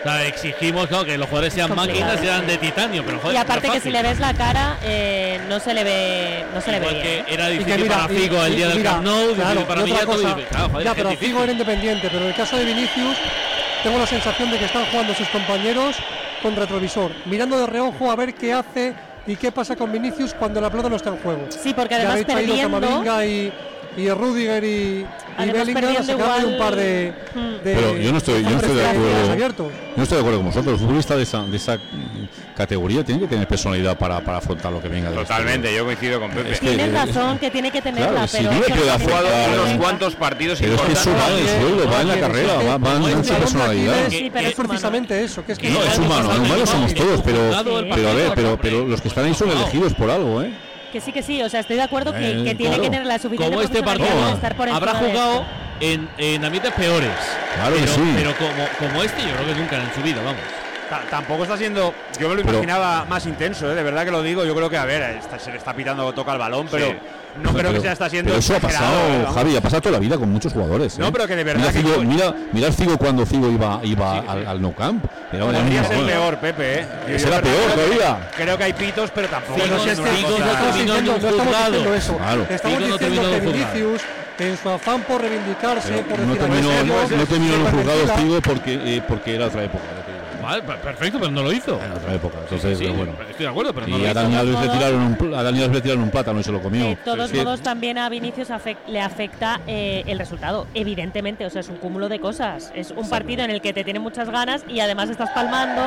[0.00, 3.68] O sea, exigimos que los jugadores sean máquinas, sean de titanio, pero joder, Y aparte
[3.70, 6.86] que si le ves la cara, eh, no se le ve, no se le ve
[7.26, 9.18] que era Y difícil mira, para y- Figo el y- día del mira, Camp Nou,
[9.20, 10.44] difícil claro, para y mí otra cosa, difícil.
[10.48, 11.10] Claro, joder, ya, pero.
[11.16, 13.16] Figo era independiente, pero en el caso de Vinicius
[13.82, 15.96] tengo la sensación de que están jugando sus compañeros
[16.42, 18.94] con retrovisor, mirando de reojo a ver qué hace
[19.26, 21.46] y qué pasa con Vinicius cuando la pelota no está en juego.
[21.50, 22.80] Sí, porque además perdiendo-
[23.24, 23.52] y,
[23.96, 25.06] y Rudiger y, y
[25.38, 27.64] Bellingham perdiendo sacarle un igual- par de, Hmm.
[27.64, 29.70] de- Pero yo no estoy, yo no estoy de acuerdo.
[29.96, 30.72] no estoy de acuerdo con vosotros.
[30.72, 31.78] Los futbolistas de esa, de esa
[32.56, 36.30] categoría tienen que tener personalidad para, para afrontar lo que venga Totalmente, yo coincido con
[36.30, 36.52] Pepe.
[36.52, 39.24] Es que- Tienes es- razón que tiene que tenerla, Claro, pero no tiene afrontar-
[39.54, 42.54] que unos cuantos partidos Pero es que es humano el sueldo, va en la carrera,
[42.56, 43.94] va, va en su personalidad.
[44.10, 47.38] Sí, pero es precisamente eso, que es que No, es humano, humanos somos todos, pero,
[47.94, 50.50] pero a ver, pero, pero los que están ahí son elegidos por algo, ¿eh?
[50.92, 52.82] Que sí, que sí, o sea, estoy de acuerdo que, Eh, que tiene claro.
[52.82, 55.44] que tener la suficiente Como este partido profesionalidad para estar por habrá jugado
[55.80, 57.10] en, en ambientes peores.
[57.54, 58.12] Claro que pero, sí.
[58.16, 60.40] Pero como, como este, yo creo que nunca en su vida, vamos.
[60.88, 63.74] Ta- Tampoco está siendo, yo me lo Pero- imaginaba más intenso, ¿eh?
[63.74, 64.44] de verdad que lo digo.
[64.44, 66.94] Yo creo que, a ver, está- se le está pitando, toca el balón, pero
[67.42, 68.28] no creo que sea está siendo.
[68.30, 69.26] Pero eso ha pasado, ¿eh?
[69.34, 70.96] Javi, ha pasado toda la vida con muchos jugadores.
[70.98, 71.10] No, ¿eh?
[71.12, 74.46] pero que de verdad Mira, que Figo, mira, mira Figo cuando Figo iba, iba al,
[74.46, 75.04] al Nou Camp.
[75.32, 76.06] Era Podría ser cosa.
[76.06, 76.80] peor, Pepe.
[76.80, 76.86] ¿eh?
[77.18, 78.30] Yo creo- peor que- todavía.
[78.36, 79.60] Creo que hay pitos, pero tampoco.
[79.60, 81.72] Figo no es una Figo, no estamos terminó en diciendo, un no estamos juzgado.
[81.72, 82.16] diciendo eso.
[82.16, 82.46] Claro.
[82.48, 83.58] Estamos Figo no diciendo terminó que.
[83.80, 84.02] Vinicius,
[84.38, 87.60] en su afán por reivindicarse, Pero por no terminó, "Aquí no, estamos", no terminó en
[87.62, 89.84] un se juzgado perfila- Figo porque, eh, porque era otra época.
[90.46, 91.80] Vale, perfecto, pero no lo hizo.
[91.82, 92.38] Era otra época.
[92.42, 93.12] Entonces, Sí, pero bueno.
[93.28, 94.20] Estoy de acuerdo, pero no Y lo a hizo.
[94.22, 96.52] Dani Alves le tiraron un, pl- a Dani Alves le tiraron un plátano y se
[96.52, 96.84] lo comió.
[96.86, 101.44] De todos modos, también a Vinicius afec- le afecta eh, el resultado, evidentemente.
[101.46, 102.70] O sea, es un cúmulo de cosas.
[102.74, 105.82] Es un partido en el que te tiene muchas ganas y además estás palmando.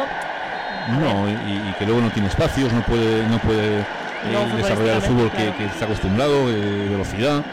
[1.00, 3.84] No, y, y que luego no tiene espacios, no puede, no puede eh,
[4.34, 7.44] No, desarrollar el fútbol que, que está acostumbrado, eh, velocidad,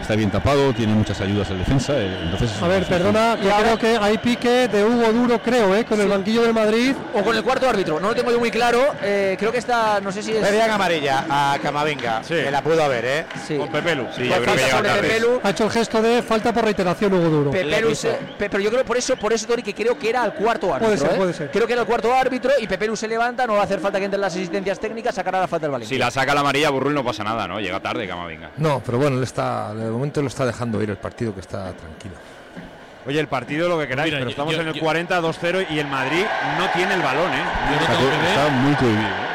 [0.00, 1.92] está bien tapado, tiene muchas ayudas en defensa.
[1.96, 5.84] eh, entonces, A ver, perdona, yo creo que hay pique de Hugo Duro, creo, ¿eh?
[5.84, 6.94] con el banquillo del Madrid.
[7.14, 8.94] O con el cuarto árbitro, no lo tengo yo muy claro.
[9.02, 10.46] eh, creo que está, no sé si es.
[10.46, 12.34] Pedían amarilla a Camavinga, Sí.
[12.34, 13.26] que la pudo haber, ¿eh?
[13.46, 13.56] Sí.
[13.56, 14.06] Con Pepelu.
[14.16, 15.00] Sí, yo creo que.
[15.00, 15.40] Pepelu.
[15.42, 17.50] Ha hecho el gesto de falta por reiteración Hugo Duro.
[17.50, 20.24] Pepelus, eh, Pe- pero yo creo por eso, por eso Tori, que creo que era
[20.24, 20.86] el cuarto árbitro.
[20.96, 21.16] Puede ser, ¿eh?
[21.18, 21.50] puede ser.
[21.50, 23.98] Creo que era el cuarto árbitro y Pepelus se levanta, no va a hacer falta
[23.98, 25.94] que entren las asistencias técnicas, sacará la falta del Valencia.
[25.94, 27.60] Si la saca la amarilla, Burrul no pasa nada, ¿no?
[27.60, 28.50] Llega tarde, Camavinga.
[28.58, 31.72] No, pero bueno, él está, de momento lo está dejando ir el partido que está
[31.72, 32.14] tranquilo.
[33.06, 35.66] Oye, el partido lo que queráis, Mira, pero yo- estamos yo- en el yo- 40-2-0
[35.70, 36.24] y el Madrid
[36.58, 37.42] no tiene el balón, ¿eh?
[37.70, 38.26] Yo no está, tengo que ver.
[38.28, 39.00] está muy cohibido.
[39.02, 39.32] ¿eh?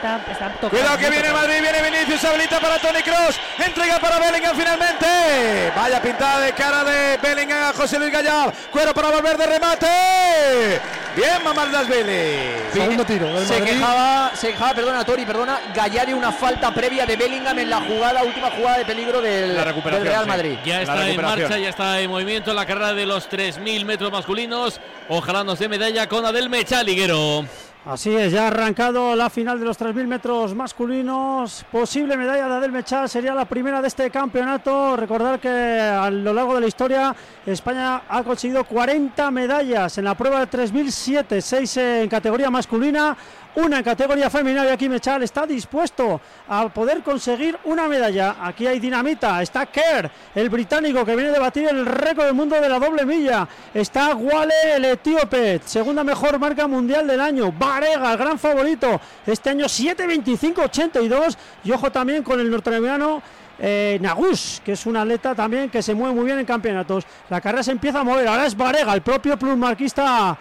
[0.00, 1.30] Está, está tocado, Cuidado que viene.
[1.30, 5.06] Madrid, viene Vinicius, habilita para Tony Cross, entrega para Bellingham finalmente.
[5.76, 10.80] Vaya pintada de cara de Bellingham a José Luis Gallab, cuero para volver de remate.
[11.14, 12.70] Bien, Mamardasvili.
[12.72, 17.58] Segundo tiro Se quejaba, se quejaba, perdona Tori, perdona, Gallari una falta previa de Bellingham
[17.58, 20.28] en la jugada, última jugada de peligro del, La recuperación, del Real sí.
[20.30, 20.58] Madrid.
[20.64, 24.10] Ya La está en marcha, ya está en movimiento la carrera de los 3.000 metros
[24.10, 24.80] masculinos.
[25.10, 27.44] Ojalá nos dé medalla con Adel Mechaliguero.
[27.86, 31.64] Así es, ya ha arrancado la final de los 3.000 metros masculinos.
[31.72, 34.96] Posible medalla de Adel Mechal sería la primera de este campeonato.
[34.96, 37.16] Recordar que a lo largo de la historia
[37.46, 43.16] España ha conseguido 40 medallas en la prueba de 3.007, 6 en categoría masculina,
[43.56, 48.36] una en categoría femenina y aquí Mechal está dispuesto a poder conseguir una medalla.
[48.40, 52.60] Aquí hay dinamita, está Kerr, el británico que viene de batir el récord del mundo
[52.60, 53.48] de la doble milla.
[53.74, 57.52] Está Wale, el etíope, segunda mejor marca mundial del año.
[57.52, 59.00] Varega, el gran favorito.
[59.26, 61.36] Este año 7.25.82.
[61.64, 63.22] Y ojo también con el norteamericano
[63.58, 67.04] eh, Nagus, que es un atleta también que se mueve muy bien en campeonatos.
[67.28, 68.26] La carrera se empieza a mover.
[68.26, 70.38] Ahora es Varega, el propio plusmarquista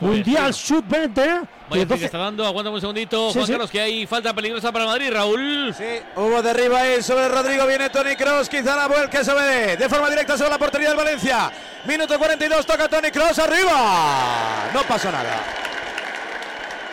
[0.00, 1.48] mundial sub-20.
[1.68, 3.52] Vaya que está dando, aguántame un segundito, Sí, Juan sí.
[3.52, 5.74] Carlos, que hay falta peligrosa para Madrid, Raúl.
[5.76, 5.84] Sí,
[6.16, 10.36] hubo derriba ahí sobre Rodrigo, viene Tony Cross, quizá la vuelca sobre de forma directa
[10.36, 11.50] sobre la portería del Valencia.
[11.86, 14.70] Minuto 42, toca Tony Cross, arriba.
[14.74, 15.40] No pasó nada.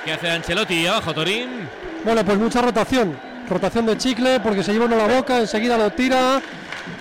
[0.05, 1.69] ¿Qué hace Ancelotti abajo, Torín?
[2.03, 3.19] Bueno, pues mucha rotación.
[3.49, 6.41] Rotación de chicle porque se lleva uno a la boca, enseguida lo tira,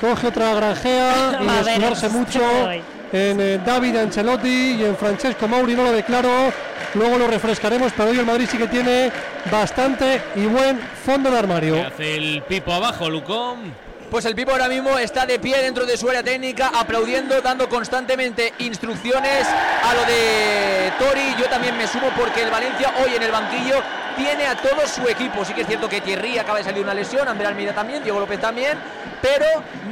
[0.00, 2.82] coge otra granjea y escudarse ¿qué mucho doy?
[3.12, 6.30] En eh, David Ancelotti y en Francesco Mauri, no lo declaro.
[6.94, 9.12] Luego lo refrescaremos, pero hoy el Madrid sí que tiene
[9.50, 11.86] bastante y buen fondo de ¿Qué armario.
[11.86, 13.72] hace el Pipo abajo, Lucón?
[14.10, 17.68] Pues el Pipo ahora mismo está de pie dentro de su área técnica, aplaudiendo, dando
[17.68, 21.36] constantemente instrucciones a lo de Tori.
[21.38, 23.76] Yo también me sumo porque el Valencia hoy en el banquillo
[24.16, 25.44] tiene a todo su equipo.
[25.44, 28.02] Sí que es cierto que Thierry acaba de salir de una lesión, André Almeida también,
[28.02, 28.76] Diego López también,
[29.20, 29.46] pero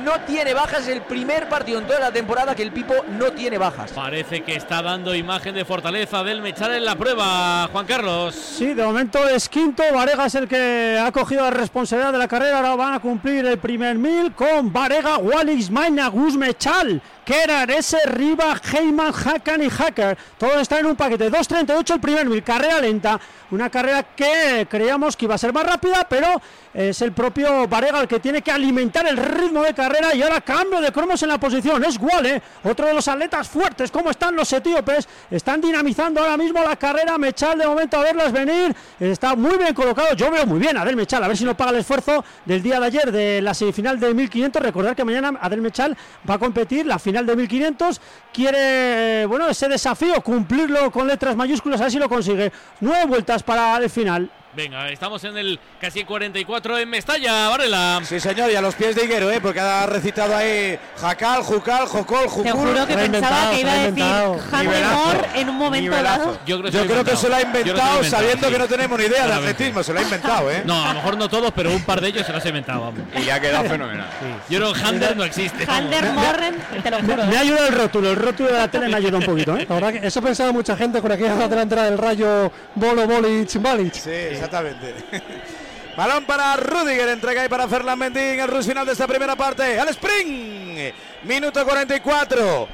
[0.05, 0.83] no tiene bajas.
[0.83, 3.93] Es el primer partido en toda la temporada que el Pipo no tiene bajas.
[3.93, 8.35] Parece que está dando imagen de fortaleza del Mechar en la prueba, Juan Carlos.
[8.35, 9.83] Sí, de momento es quinto.
[9.93, 12.59] Varega es el que ha cogido la responsabilidad de la carrera.
[12.59, 17.95] Ahora van a cumplir el primer mil con Varega, Wallis, Maina, Gus Mechal, Kerar, S,
[18.07, 20.16] Riva, Heyman, Hakan y Hacker.
[20.39, 21.31] Todos están en un paquete.
[21.31, 22.43] 2.38 el primer mil.
[22.43, 23.20] Carrera lenta.
[23.51, 26.41] Una carrera que creíamos que iba a ser más rápida, pero
[26.72, 30.14] es el propio Varega el que tiene que alimentar el ritmo de carrera.
[30.14, 31.85] Y ahora cambio de cromos en la posición.
[31.85, 33.91] Es Wale, otro de los atletas fuertes.
[33.91, 35.07] ¿Cómo están los etíopes?
[35.31, 37.18] Están dinamizando ahora mismo la carrera.
[37.18, 38.74] Mechal de momento a verlas venir.
[38.99, 40.14] Está muy bien colocado.
[40.14, 41.22] Yo veo muy bien a Adel Mechal.
[41.22, 44.14] A ver si no paga el esfuerzo del día de ayer de la semifinal de
[44.14, 44.62] 1500.
[44.62, 45.95] Recordar que mañana Adel Mechal
[46.29, 48.01] va a competir la final de 1500.
[48.33, 51.81] Quiere, bueno, ese desafío, cumplirlo con letras mayúsculas.
[51.81, 52.53] A ver si lo consigue.
[52.81, 54.31] Nueve vueltas para el final.
[54.59, 58.01] Venga, estamos en el casi 44 en Mestalla, Varela.
[58.03, 59.39] Sí, señor, y a los pies de Higuero, ¿eh?
[59.41, 62.43] porque ha recitado ahí Jacal, Jucal, Jocol, Jucul.
[62.43, 64.05] Te juro que pensaba que iba a decir
[64.51, 66.41] Handemore en un momento dado.
[66.45, 68.53] Yo creo, Yo creo que se lo ha inventado sabiendo sí.
[68.53, 70.65] que no tenemos ni idea de atletismo, se lo ha inventado, ¿eh?
[70.67, 72.81] No, a lo mejor no todos, pero un par de ellos se los he inventado.
[72.81, 73.01] vamos.
[73.15, 74.09] Y le ha quedado fenomenal.
[74.49, 75.71] Yo creo que Hander no existe.
[75.71, 77.27] Hander Morren, te lo juro.
[77.27, 78.11] Me ha ayudado el rótulo.
[78.11, 79.57] El rótulo de la tele me ayuda un poquito.
[79.57, 79.67] ¿eh?
[79.69, 83.95] La verdad que eso pensaba mucha gente con aquella delantera del rayo Bolo Bolic Balic.
[83.95, 84.11] Sí,
[84.49, 84.94] exactamente.
[85.96, 89.34] Balón para Rudiger, entrega ahí para Ferland Mendy en el rush final de esta primera
[89.36, 89.78] parte.
[89.78, 90.92] Al Spring,
[91.24, 92.68] minuto 44.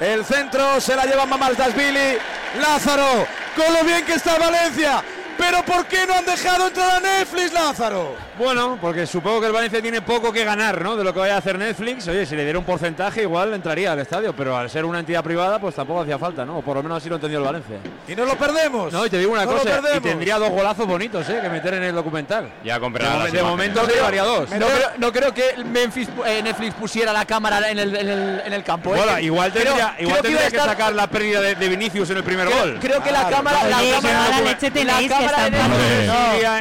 [0.00, 2.18] El centro se la lleva Mamaldasvili.
[2.60, 5.02] Lázaro, con lo bien que está Valencia.
[5.38, 8.29] Pero ¿por qué no han dejado entrar a Netflix, Lázaro?
[8.40, 10.96] Bueno, porque supongo que el Valencia tiene poco que ganar, ¿no?
[10.96, 12.08] De lo que vaya a hacer Netflix.
[12.08, 15.22] Oye, si le diera un porcentaje, igual entraría al estadio, pero al ser una entidad
[15.22, 16.56] privada, pues tampoco hacía falta, ¿no?
[16.56, 17.76] O por lo menos así lo entendió el Valencia.
[18.08, 18.94] Y no lo perdemos.
[18.94, 21.38] No, y te digo una No lo cosa, y tendría dos golazos bonitos, ¿eh?
[21.42, 22.50] Que meter en el documental.
[22.64, 24.48] Ya comprará de momento se llevaría dos.
[24.48, 28.42] No creo, no creo que Memphis, eh, Netflix pusiera la cámara en el, en el,
[28.46, 28.94] en el campo.
[28.94, 29.02] ¿eh?
[29.04, 32.24] Bueno, igual tendría, creo igual tendría que, sacar la pérdida de, de Vinicius en el
[32.24, 32.78] primer Creo, gol.
[32.80, 33.82] creo que la cámara, la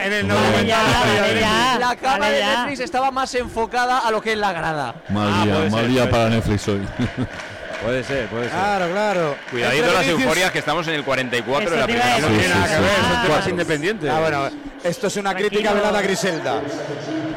[0.06, 2.58] en el documental ya, la cámara Vale, de ya.
[2.58, 4.96] Netflix estaba más enfocada a lo que es la grada.
[5.10, 6.82] Mal Ah, día, puede mal ser, día puede para Netflix hoy.
[7.84, 8.52] Puede ser, puede ser.
[8.52, 9.36] Claro, claro.
[9.52, 12.48] Cuidadito Entre las Vinicius- euforias que estamos en el 44 de la primera No tiene
[12.50, 13.24] nada que ver, son Ah.
[13.26, 14.10] temas independientes.
[14.10, 14.50] Ah, bueno,
[14.84, 15.76] esto es una crítica Tranquilo.
[15.82, 16.62] velada a Griselda.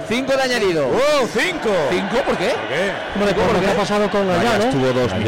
[0.09, 0.89] Cinco de añadido.
[0.89, 1.71] ¡Oh, cinco!
[1.91, 2.17] ¿Cinco?
[2.27, 2.49] ¿Por qué?
[2.49, 2.93] ¿Por qué?
[3.15, 4.65] Hombre, por lo que ha pasado con Ya Gallá, ¿no?
[4.65, 5.19] estuvo dos, los sí,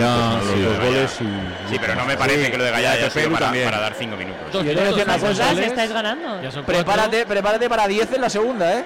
[0.62, 0.84] dos Gallá.
[0.84, 1.70] goles y.
[1.72, 4.16] Sí, pero no me parece que lo de Gallá haya sido para, para dar cinco
[4.16, 4.52] minutos.
[4.52, 6.40] Dos Yo a decir una dos cosa, estáis ganando.
[6.66, 8.84] Prepárate, prepárate para 10 en la segunda, ¿eh?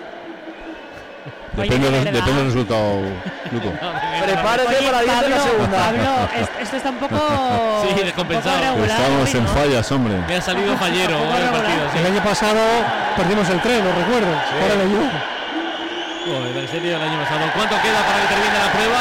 [1.62, 2.36] Depende, Oye, del- de depende verdad.
[2.36, 3.00] del resultado,
[3.52, 3.72] Luco.
[4.24, 5.78] Prepárate Oye, para 10 en la segunda.
[5.78, 6.28] Pablo,
[6.62, 7.16] esto está un poco.
[7.82, 8.56] Sí, un descompensado.
[8.59, 9.50] poco regular Estamos en ¿no?
[9.50, 10.14] fallas, hombre.
[10.26, 11.52] Me ha salido fallero el regular.
[11.52, 11.82] partido.
[11.92, 11.98] sí.
[11.98, 12.61] El año pasado
[13.16, 14.32] perdimos el tren, lo recuerdo.
[14.34, 15.09] Ahora le ayudo.
[16.28, 17.40] Joder, en serio, el año pasado.
[17.54, 19.00] ¿Cuánto queda para que termine la prueba,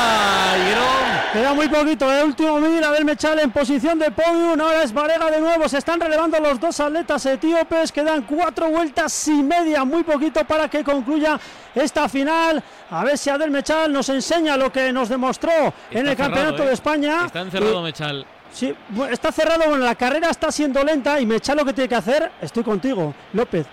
[0.61, 0.87] Higuero?
[1.33, 5.29] Queda muy poquito, el último mil, Abel Mechal en posición de podium, ahora es Varega
[5.29, 10.03] de nuevo, se están relevando los dos atletas etíopes, quedan cuatro vueltas y media, muy
[10.03, 11.37] poquito para que concluya
[11.75, 15.51] esta final, a ver si Abel Mechal nos enseña lo que nos demostró
[15.91, 16.67] en el Campeonato ¿eh?
[16.67, 17.25] de España.
[17.25, 18.25] Está encerrado Y- Mechal.
[18.51, 18.73] Sí,
[19.11, 22.31] está cerrado, bueno, la carrera está siendo lenta y Mechal lo que tiene que hacer,
[22.41, 23.67] estoy contigo, López.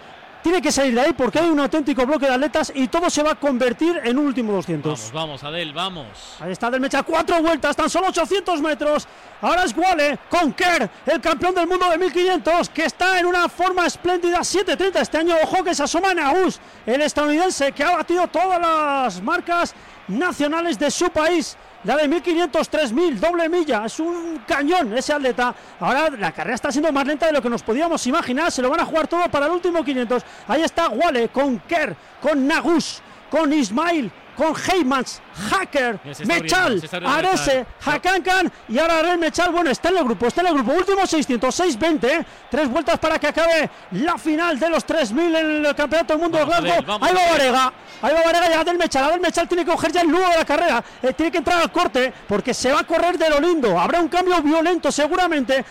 [0.45, 3.23] Tiene que salir de ahí porque hay un auténtico bloque de atletas y todo se
[3.23, 4.93] va a convertir en un último 200.
[4.93, 6.07] Vamos, vamos, Adel, vamos.
[6.39, 9.09] Ahí está Del Mecha, cuatro vueltas, tan solo 800 metros.
[9.41, 13.49] Ahora es Wale con Kerr, el campeón del mundo de 1500, que está en una
[13.49, 14.41] forma espléndida.
[14.41, 15.35] 7.30 este año.
[15.45, 19.75] Ojo que se asoma Naus, el estadounidense que ha batido todas las marcas
[20.09, 21.57] nacionales de su país.
[21.85, 23.85] La de 1500, 3000, doble milla.
[23.85, 25.55] Es un cañón ese atleta.
[25.81, 28.51] Ahora la carrera está siendo más lenta de lo que nos podíamos imaginar.
[28.51, 30.23] Se lo van a jugar todo para el último 500.
[30.49, 35.21] Ahí está Wale con Kerr, con Nagus, con Ismail, con Heymans,
[35.51, 37.67] Hacker, Mechal, Arese.
[37.85, 39.51] Hakankan y ahora Arel Mechal.
[39.51, 40.73] Bueno, está en el grupo, está en el grupo.
[40.73, 42.15] Último 600, 620.
[42.15, 42.27] ¿eh?
[42.51, 46.39] Tres vueltas para que acabe la final de los 3000 en el Campeonato del Mundo
[46.39, 46.99] Vamos de Glasgow.
[47.01, 47.31] Ahí va.
[47.31, 47.73] Varega.
[48.03, 49.05] Ahí va Varega y Adel Mechal.
[49.05, 50.85] Adel Mechal tiene que coger ya el nudo de la carrera.
[51.03, 53.79] Eh, tiene que entrar al corte porque se va a correr de lo lindo.
[53.79, 55.65] Habrá un cambio violento seguramente.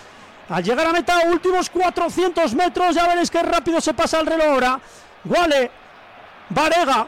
[0.50, 4.48] Al llegar a meta, últimos 400 metros, ya veréis qué rápido se pasa el reloj
[4.48, 4.80] ahora.
[5.24, 5.72] Guale,
[6.50, 7.08] Varega,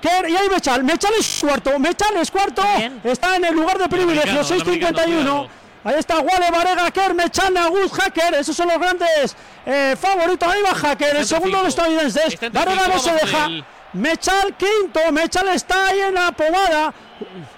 [0.00, 0.84] Kerr y ahí Mechal.
[0.84, 2.62] Mechal es cuarto, Mechal es cuarto.
[3.04, 5.48] Está en el lugar de privilegio, americano, el 6.51.
[5.82, 8.34] Ahí está Guale, Varega, Kerr, Mechal, Nagus, Hacker.
[8.34, 9.34] Esos son los grandes
[9.64, 10.46] eh, favoritos.
[10.52, 12.38] Ahí va Hacker, el segundo de los estadounidenses.
[12.52, 13.42] Varega no se deja.
[13.48, 16.94] del- Mechal quinto, Mechal está ahí en la pomada.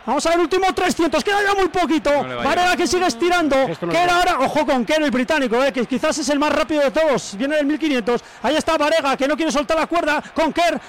[0.07, 2.11] Vamos a ver, último 300, queda ya muy poquito.
[2.43, 3.55] Varega que sigue estirando.
[3.69, 6.81] No Kerr ahora, ojo con Kerr, el británico, eh, que quizás es el más rápido
[6.83, 7.37] de todos.
[7.37, 8.23] Viene del 1500.
[8.43, 10.81] Ahí está Varega, que no quiere soltar la cuerda con Kerr.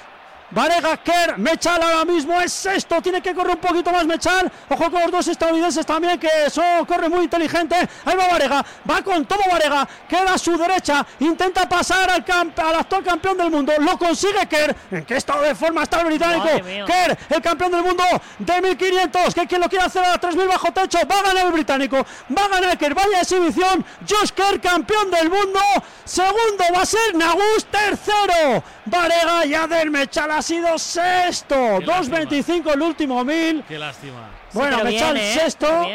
[0.54, 4.51] Varega, Kerr, Mechal ahora mismo es sexto, tiene que correr un poquito más Mechal.
[4.70, 7.76] Ojo con los dos estadounidenses también, que son, corre muy inteligente.
[8.06, 12.58] Ahí va Varega, va con todo Varega, queda a su derecha, intenta pasar al, camp-
[12.60, 13.74] al actual campeón del mundo.
[13.80, 14.76] Lo consigue Kerr.
[14.91, 16.45] ¿En qué estado de forma está el británico?
[16.86, 18.04] Kerr, el campeón del mundo
[18.38, 21.51] de 1500, que quien lo quiere hacer a 3000 bajo techo, va a ganar el
[21.51, 21.97] británico,
[22.38, 23.84] va a ganar Kerr, vaya exhibición.
[24.08, 25.60] Josh Kerr, campeón del mundo.
[26.06, 28.64] Segundo va a ser Nagus, tercero.
[28.86, 31.56] Varega ya del Mechal ha sido sexto.
[31.80, 33.64] Qué 2.25 el último mil.
[33.68, 34.30] Qué lástima.
[34.52, 35.34] Bueno, Mechal bien, ¿eh?
[35.34, 35.86] sexto.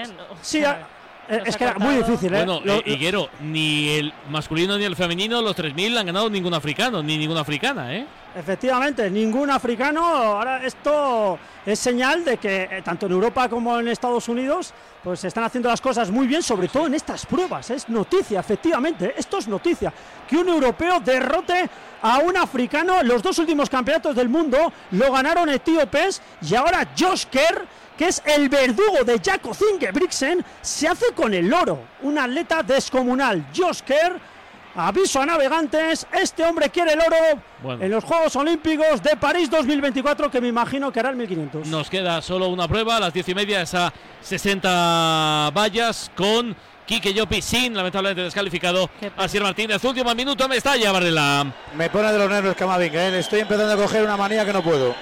[0.42, 2.38] Sí, eh, es que era muy difícil, ¿eh?
[2.44, 6.54] Bueno, Lo- eh, Higuero, ni el masculino ni el femenino, los 3.000 han ganado ningún
[6.54, 8.06] africano, ni ninguna africana, ¿eh?
[8.38, 10.00] Efectivamente, ningún africano.
[10.06, 11.36] Ahora esto
[11.66, 14.72] es señal de que eh, tanto en Europa como en Estados Unidos
[15.02, 17.68] pues se están haciendo las cosas muy bien, sobre todo en estas pruebas.
[17.70, 19.92] Es noticia, efectivamente, esto es noticia.
[20.28, 21.68] Que un europeo derrote
[22.00, 23.02] a un africano.
[23.02, 27.66] Los dos últimos campeonatos del mundo lo ganaron etíopes y ahora Josh Kerr,
[27.96, 31.80] que es el verdugo de Jaco Ingebrigtsen, se hace con el oro.
[32.02, 33.48] Un atleta descomunal.
[33.52, 34.37] Josh Kerr.
[34.80, 37.16] Aviso a navegantes, este hombre quiere el oro
[37.64, 37.82] Bueno.
[37.84, 41.66] en los Juegos Olímpicos de París 2024, que me imagino que hará el 1500.
[41.66, 46.54] Nos queda solo una prueba, a las 10 y media, esa 60 vallas con
[46.86, 49.82] Quique Llopi sin, lamentablemente descalificado, Asier Martínez.
[49.84, 51.52] Último minuto, me estalla Varela.
[51.76, 53.18] Me pone de los nervios Camavinga, ¿eh?
[53.18, 54.94] estoy empezando a coger una manía que no puedo.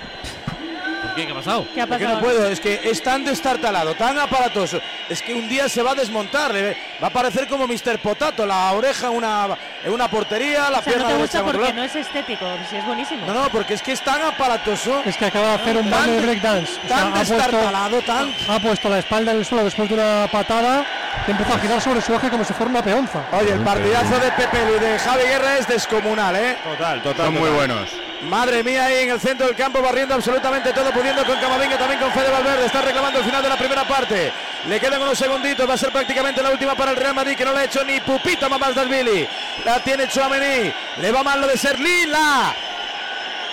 [1.17, 1.27] ¿Por qué?
[1.27, 1.67] ¿Qué ha pasado?
[1.75, 2.15] ¿Qué ha pasado?
[2.15, 4.81] no puedo, es que es tan destartalado, tan aparatoso.
[5.09, 7.99] Es que un día se va a desmontar, le- va a parecer como Mr.
[7.99, 9.49] Potato, la oreja en una,
[9.87, 12.85] una portería, la O sea, pierna no te gusta porque no es estético, si es
[12.87, 13.27] buenísimo.
[13.27, 15.03] No, no, porque es que es tan aparatoso.
[15.05, 16.73] Es que acaba de hacer un baile de breakdance.
[16.85, 18.35] O sea, Tan ha, puesto, destartalado, tan.
[18.49, 20.85] ha puesto la espalda en el suelo después de una patada
[21.25, 23.25] que empezó a girar sobre su eje como si fuera una peonza.
[23.33, 26.57] Oye, el partidazo de Pepe y de Javi Guerra es descomunal, ¿eh?
[26.63, 27.27] Total, total.
[27.27, 27.89] Son muy buenos.
[28.23, 32.01] Madre mía, ahí en el centro del campo, barriendo absolutamente todo, pudiendo con Camavinga, también
[32.01, 32.67] con Fede Valverde.
[32.67, 34.33] Está reclamando el final de la primera parte.
[34.67, 37.45] Le quedan unos segunditos, va a ser prácticamente la última para el Real Madrid, que
[37.45, 39.29] no le ha hecho ni pupita mamás Billy.
[39.65, 42.55] La tiene Chouameni, le va mal lo de ser lila.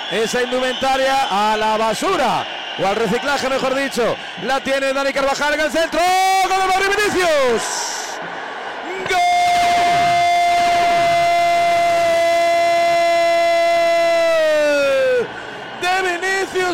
[0.09, 2.45] Esa indumentaria a la basura.
[2.79, 4.15] O al reciclaje, mejor dicho.
[4.43, 5.99] La tiene Dani Carvajal en el centro.
[6.47, 8.02] ¡Gol de Madrid Vinicius!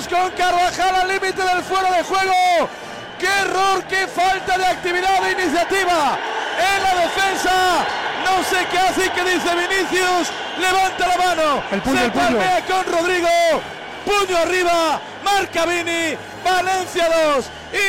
[0.07, 2.69] Con Carvajal al límite del fuera de juego.
[3.19, 6.17] ¡Qué error, qué falta de actividad de iniciativa
[6.57, 7.85] en la defensa!
[8.23, 10.29] No sé qué hace y qué dice Vinicius.
[10.57, 11.63] Levanta la mano.
[11.71, 12.39] El puño, se el puño.
[12.67, 13.27] con Rodrigo.
[14.05, 15.01] Puño arriba.
[15.21, 16.17] Marca Vini.
[16.45, 17.45] Valencia 2.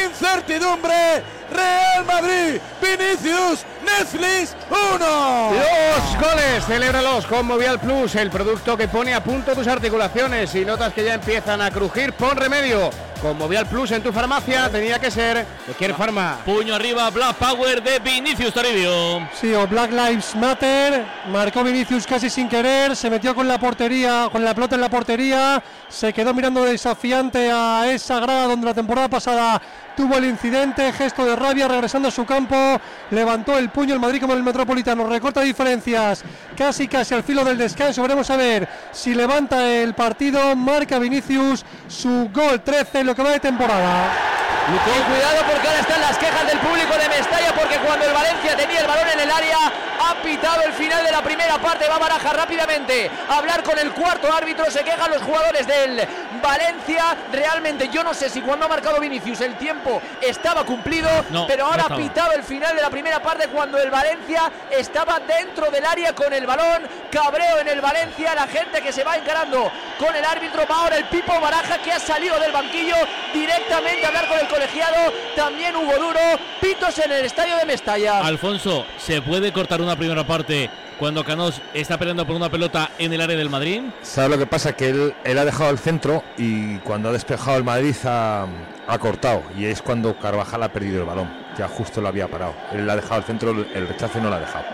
[0.06, 1.22] Incertidumbre.
[1.52, 2.60] Real Madrid.
[2.82, 3.64] Vinicius.
[3.84, 5.50] Netflix 1.
[5.52, 10.50] Los goles, celébralos con Movial Plus, el producto que pone a punto tus articulaciones.
[10.50, 12.90] Si notas que ya empiezan a crujir, pon remedio.
[13.20, 16.38] Con Movial Plus en tu farmacia tenía que ser cualquier farma.
[16.42, 19.28] Puño arriba, Black Power de Vinicius Toribio.
[19.38, 21.04] Sí, o Black Lives Matter.
[21.28, 22.96] Marcó Vinicius casi sin querer.
[22.96, 25.62] Se metió con la portería, con la pelota en la portería.
[25.88, 29.60] Se quedó mirando desafiante a esa grada donde la temporada pasada
[29.94, 30.90] tuvo el incidente.
[30.90, 32.80] Gesto de rabia, regresando a su campo.
[33.10, 35.06] Levantó el puño el Madrid como el Metropolitano.
[35.08, 36.22] Recorta diferencias.
[36.56, 38.02] Casi, casi al filo del descanso.
[38.02, 40.54] Veremos a ver si levanta el partido.
[40.56, 44.30] Marca Vinicius su gol 13 en lo que va de temporada.
[44.70, 48.56] Y cuidado porque ahora están las quejas del público de Mestalla porque cuando el Valencia
[48.56, 49.58] tenía el balón en el área
[50.00, 51.88] ha pitado el final de la primera parte.
[51.88, 54.70] Va a barajar rápidamente a hablar con el cuarto árbitro.
[54.70, 56.06] Se quejan los jugadores del
[56.40, 57.16] Valencia.
[57.32, 61.66] Realmente yo no sé si cuando ha marcado Vinicius el tiempo estaba cumplido, No, pero
[61.66, 65.70] ahora no ha pitado el final de la primera parte cuando el Valencia estaba dentro
[65.70, 66.82] del área con el balón.
[67.10, 68.34] Cabreo en el Valencia.
[68.34, 70.66] La gente que se va encarando con el árbitro.
[70.70, 72.96] Va ahora el Pipo Baraja que ha salido del banquillo
[73.32, 75.12] directamente a hablar con el colegiado.
[75.36, 76.20] También Hugo Duro.
[76.60, 78.20] Pitos en el estadio de Mestalla.
[78.20, 80.70] Alfonso, ¿se puede cortar una primera parte
[81.00, 83.84] cuando Canós está peleando por una pelota en el área del Madrid?
[84.02, 84.74] ¿Sabes lo que pasa?
[84.74, 88.46] Que él, él ha dejado el centro y cuando ha despejado el Madrid ha,
[88.86, 89.42] ha cortado.
[89.56, 91.30] Y es cuando Carvajal ha perdido el balón.
[91.56, 92.54] Ya justo lo había parado.
[92.72, 94.66] Él ha dejado el centro, el rechace no lo ha dejado.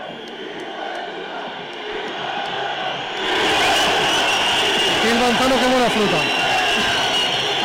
[5.15, 5.55] Manzano,
[5.89, 6.36] fruta.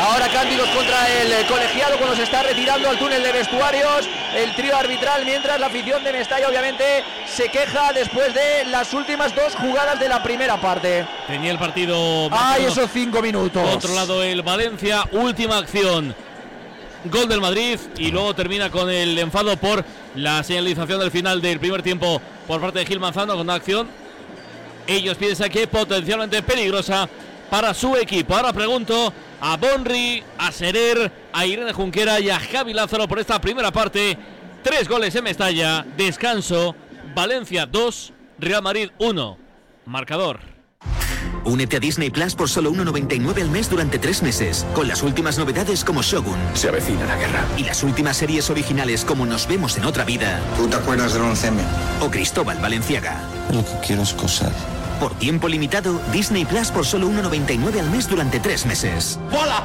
[0.02, 4.08] Ahora cánticos contra el eh, colegiado cuando se está retirando al túnel de vestuarios.
[4.34, 9.32] El trío arbitral, mientras la afición de Mestalla obviamente se queja después de las últimas
[9.32, 11.06] dos jugadas de la primera parte.
[11.28, 12.28] Tenía el partido.
[12.32, 13.62] ¡Ay, esos cinco minutos!
[13.62, 16.12] Controlado el Valencia, última acción.
[17.04, 19.84] Gol del Madrid y luego termina con el enfado por
[20.16, 23.88] la señalización del final del primer tiempo por parte de Gil Manzano con una acción.
[24.84, 27.08] Ellos piensan que potencialmente peligrosa
[27.52, 28.34] para su equipo.
[28.34, 33.38] Ahora pregunto a Bonri, a Serer, a Irene Junquera y a Javi Lázaro por esta
[33.42, 34.16] primera parte.
[34.62, 36.74] Tres goles en Mestalla, descanso,
[37.14, 39.36] Valencia 2, Real Madrid 1.
[39.84, 40.40] Marcador.
[41.44, 45.36] Únete a Disney Plus por solo 1,99 al mes durante tres meses, con las últimas
[45.36, 46.38] novedades como Shogun.
[46.54, 47.44] Se avecina la guerra.
[47.58, 50.40] Y las últimas series originales como Nos vemos en otra vida.
[50.56, 51.60] ¿Tú te acuerdas del 11M?
[52.00, 53.20] O Cristóbal Valenciaga.
[53.52, 54.52] Lo que quiero es cosar.
[55.02, 59.18] Por tiempo limitado, Disney Plus por solo 1,99 al mes durante tres meses.
[59.32, 59.64] ¡Hola!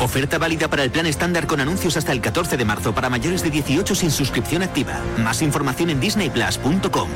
[0.00, 3.42] Oferta válida para el plan estándar con anuncios hasta el 14 de marzo para mayores
[3.42, 4.98] de 18 sin suscripción activa.
[5.18, 7.08] Más información en disneyplus.com.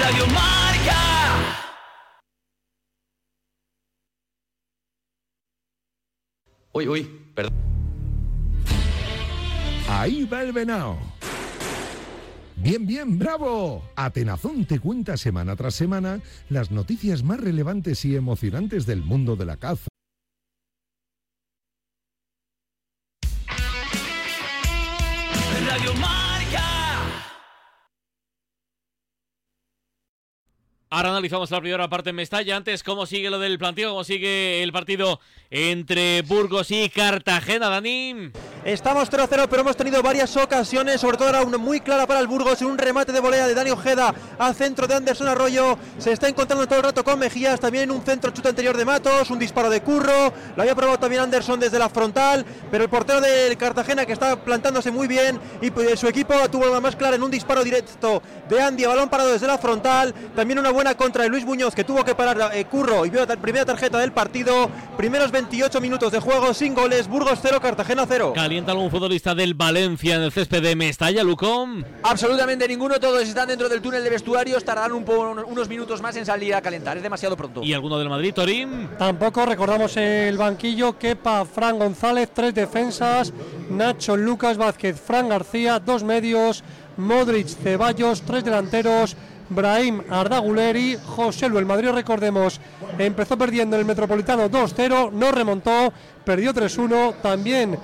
[0.00, 0.96] Radio Marca.
[6.72, 7.02] Uy, uy,
[7.34, 7.66] perdón.
[9.88, 10.98] Ahí va el venao.
[12.56, 13.82] Bien, bien, bravo.
[13.94, 19.44] Atenazón te cuenta semana tras semana las noticias más relevantes y emocionantes del mundo de
[19.44, 19.88] la caza.
[30.88, 32.54] Ahora analizamos la primera parte en Mestalla.
[32.56, 33.90] Antes, ¿cómo sigue lo del planteo?
[33.90, 35.18] ¿Cómo sigue el partido
[35.50, 38.30] entre Burgos y Cartagena, Dani?
[38.64, 42.28] Estamos 0-0, pero hemos tenido varias ocasiones, sobre todo era una muy clara para el
[42.28, 45.76] Burgos, en un remate de volea de Dani Ojeda al centro de Anderson Arroyo.
[45.98, 49.30] Se está encontrando todo el rato con Mejías, también un centro chute anterior de Matos,
[49.30, 50.32] un disparo de Curro.
[50.54, 54.36] Lo había probado también Anderson desde la frontal, pero el portero del Cartagena que está
[54.36, 58.22] plantándose muy bien y pues, su equipo tuvo la más clara en un disparo directo
[58.48, 60.14] de Andy, balón parado desde la frontal.
[60.34, 63.24] También una buena contra de Luis Muñoz que tuvo que parar eh, Curro y vio
[63.24, 64.70] la primera tarjeta del partido.
[64.98, 68.34] Primeros 28 minutos de juego sin goles, Burgos 0, Cartagena 0.
[68.34, 71.86] ¿Calienta algún futbolista del Valencia en el césped de Mestalla, Lucón?
[72.02, 75.06] Absolutamente ninguno, todos están dentro del túnel de vestuarios, tardarán un
[75.46, 77.62] unos minutos más en salir a calentar, es demasiado pronto.
[77.62, 78.90] ¿Y alguno del Madrid, Torín?
[78.98, 83.32] Tampoco recordamos el banquillo, Kepa, Fran González, tres defensas,
[83.70, 86.62] Nacho, Lucas Vázquez, Fran García, dos medios,
[86.98, 89.16] Modric, Ceballos, tres delanteros,
[89.48, 91.58] Brahim Ardaguleri, José Lu.
[91.58, 92.60] El Madrid, recordemos,
[92.98, 95.92] empezó perdiendo en el Metropolitano 2-0, no remontó,
[96.24, 97.78] perdió 3-1, también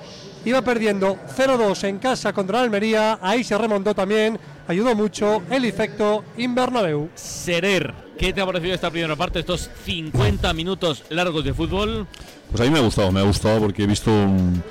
[0.45, 4.37] iba perdiendo 0-2 en casa contra la Almería, ahí se remontó también,
[4.67, 7.09] ayudó mucho el efecto Invernabeu.
[7.15, 12.07] Serer, ¿qué te ha parecido esta primera parte, estos 50 minutos largos de fútbol?
[12.49, 14.61] Pues a mí me ha gustado, me ha gustado porque he visto un,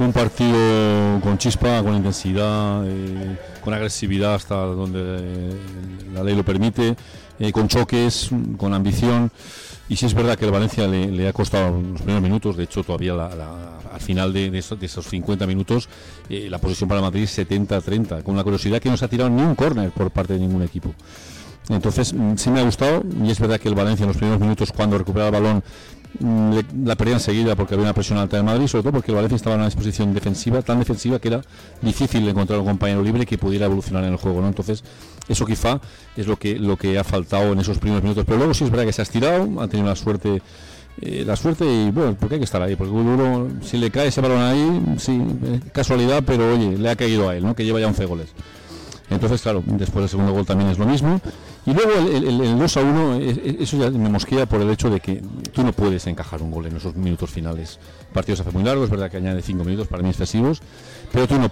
[0.00, 5.54] un partido con chispa, con intensidad, eh, con agresividad hasta donde eh,
[6.14, 6.96] la ley lo permite,
[7.38, 9.30] eh, con choques, con ambición.
[9.88, 12.84] Y sí es verdad que el Valencia le, ha costado los primeros minutos, de hecho
[12.84, 15.88] todavía la- al final de, esos, de esos 50 minutos
[16.28, 19.42] la posición para Madrid es 70-30, con la curiosidad que no se ha tirado ni
[19.42, 20.94] un córner por parte de ningún equipo.
[21.70, 24.40] Entonces, mm, sí me ha gustado y es verdad que el Valencia en los primeros
[24.40, 25.64] minutos cuando recuperaba el balón
[26.18, 29.16] mm, la perdía enseguida porque había una presión alta de Madrid, sobre todo porque el
[29.16, 31.42] Valencia estaba en una disposición defensiva, tan defensiva que era
[31.80, 34.48] difícil encontrar un compañero libre que pudiera evolucionar en el juego, ¿no?
[34.48, 34.82] Entonces,
[35.28, 35.80] eso quizá
[36.16, 38.24] es lo que, lo que ha faltado en esos primeros minutos.
[38.26, 40.42] Pero luego sí es verdad que se ha estirado, ha tenido la suerte,
[41.00, 44.08] eh, la suerte y bueno, porque hay que estar ahí, porque uno, si le cae
[44.08, 47.54] ese balón ahí, sí, eh, casualidad, pero oye, le ha caído a él, ¿no?
[47.54, 48.30] Que lleva ya 11 goles.
[49.10, 51.20] Entonces, claro, después del segundo gol también es lo mismo.
[51.66, 54.60] Y luego el, el, el 2 a 1, eh, eh, eso ya me mosquea por
[54.62, 57.78] el hecho de que tú no puedes encajar un gol en esos minutos finales.
[58.00, 60.60] El partido se hace muy largo, es verdad que añade 5 minutos, para mí excesivos,
[61.12, 61.48] pero tú no,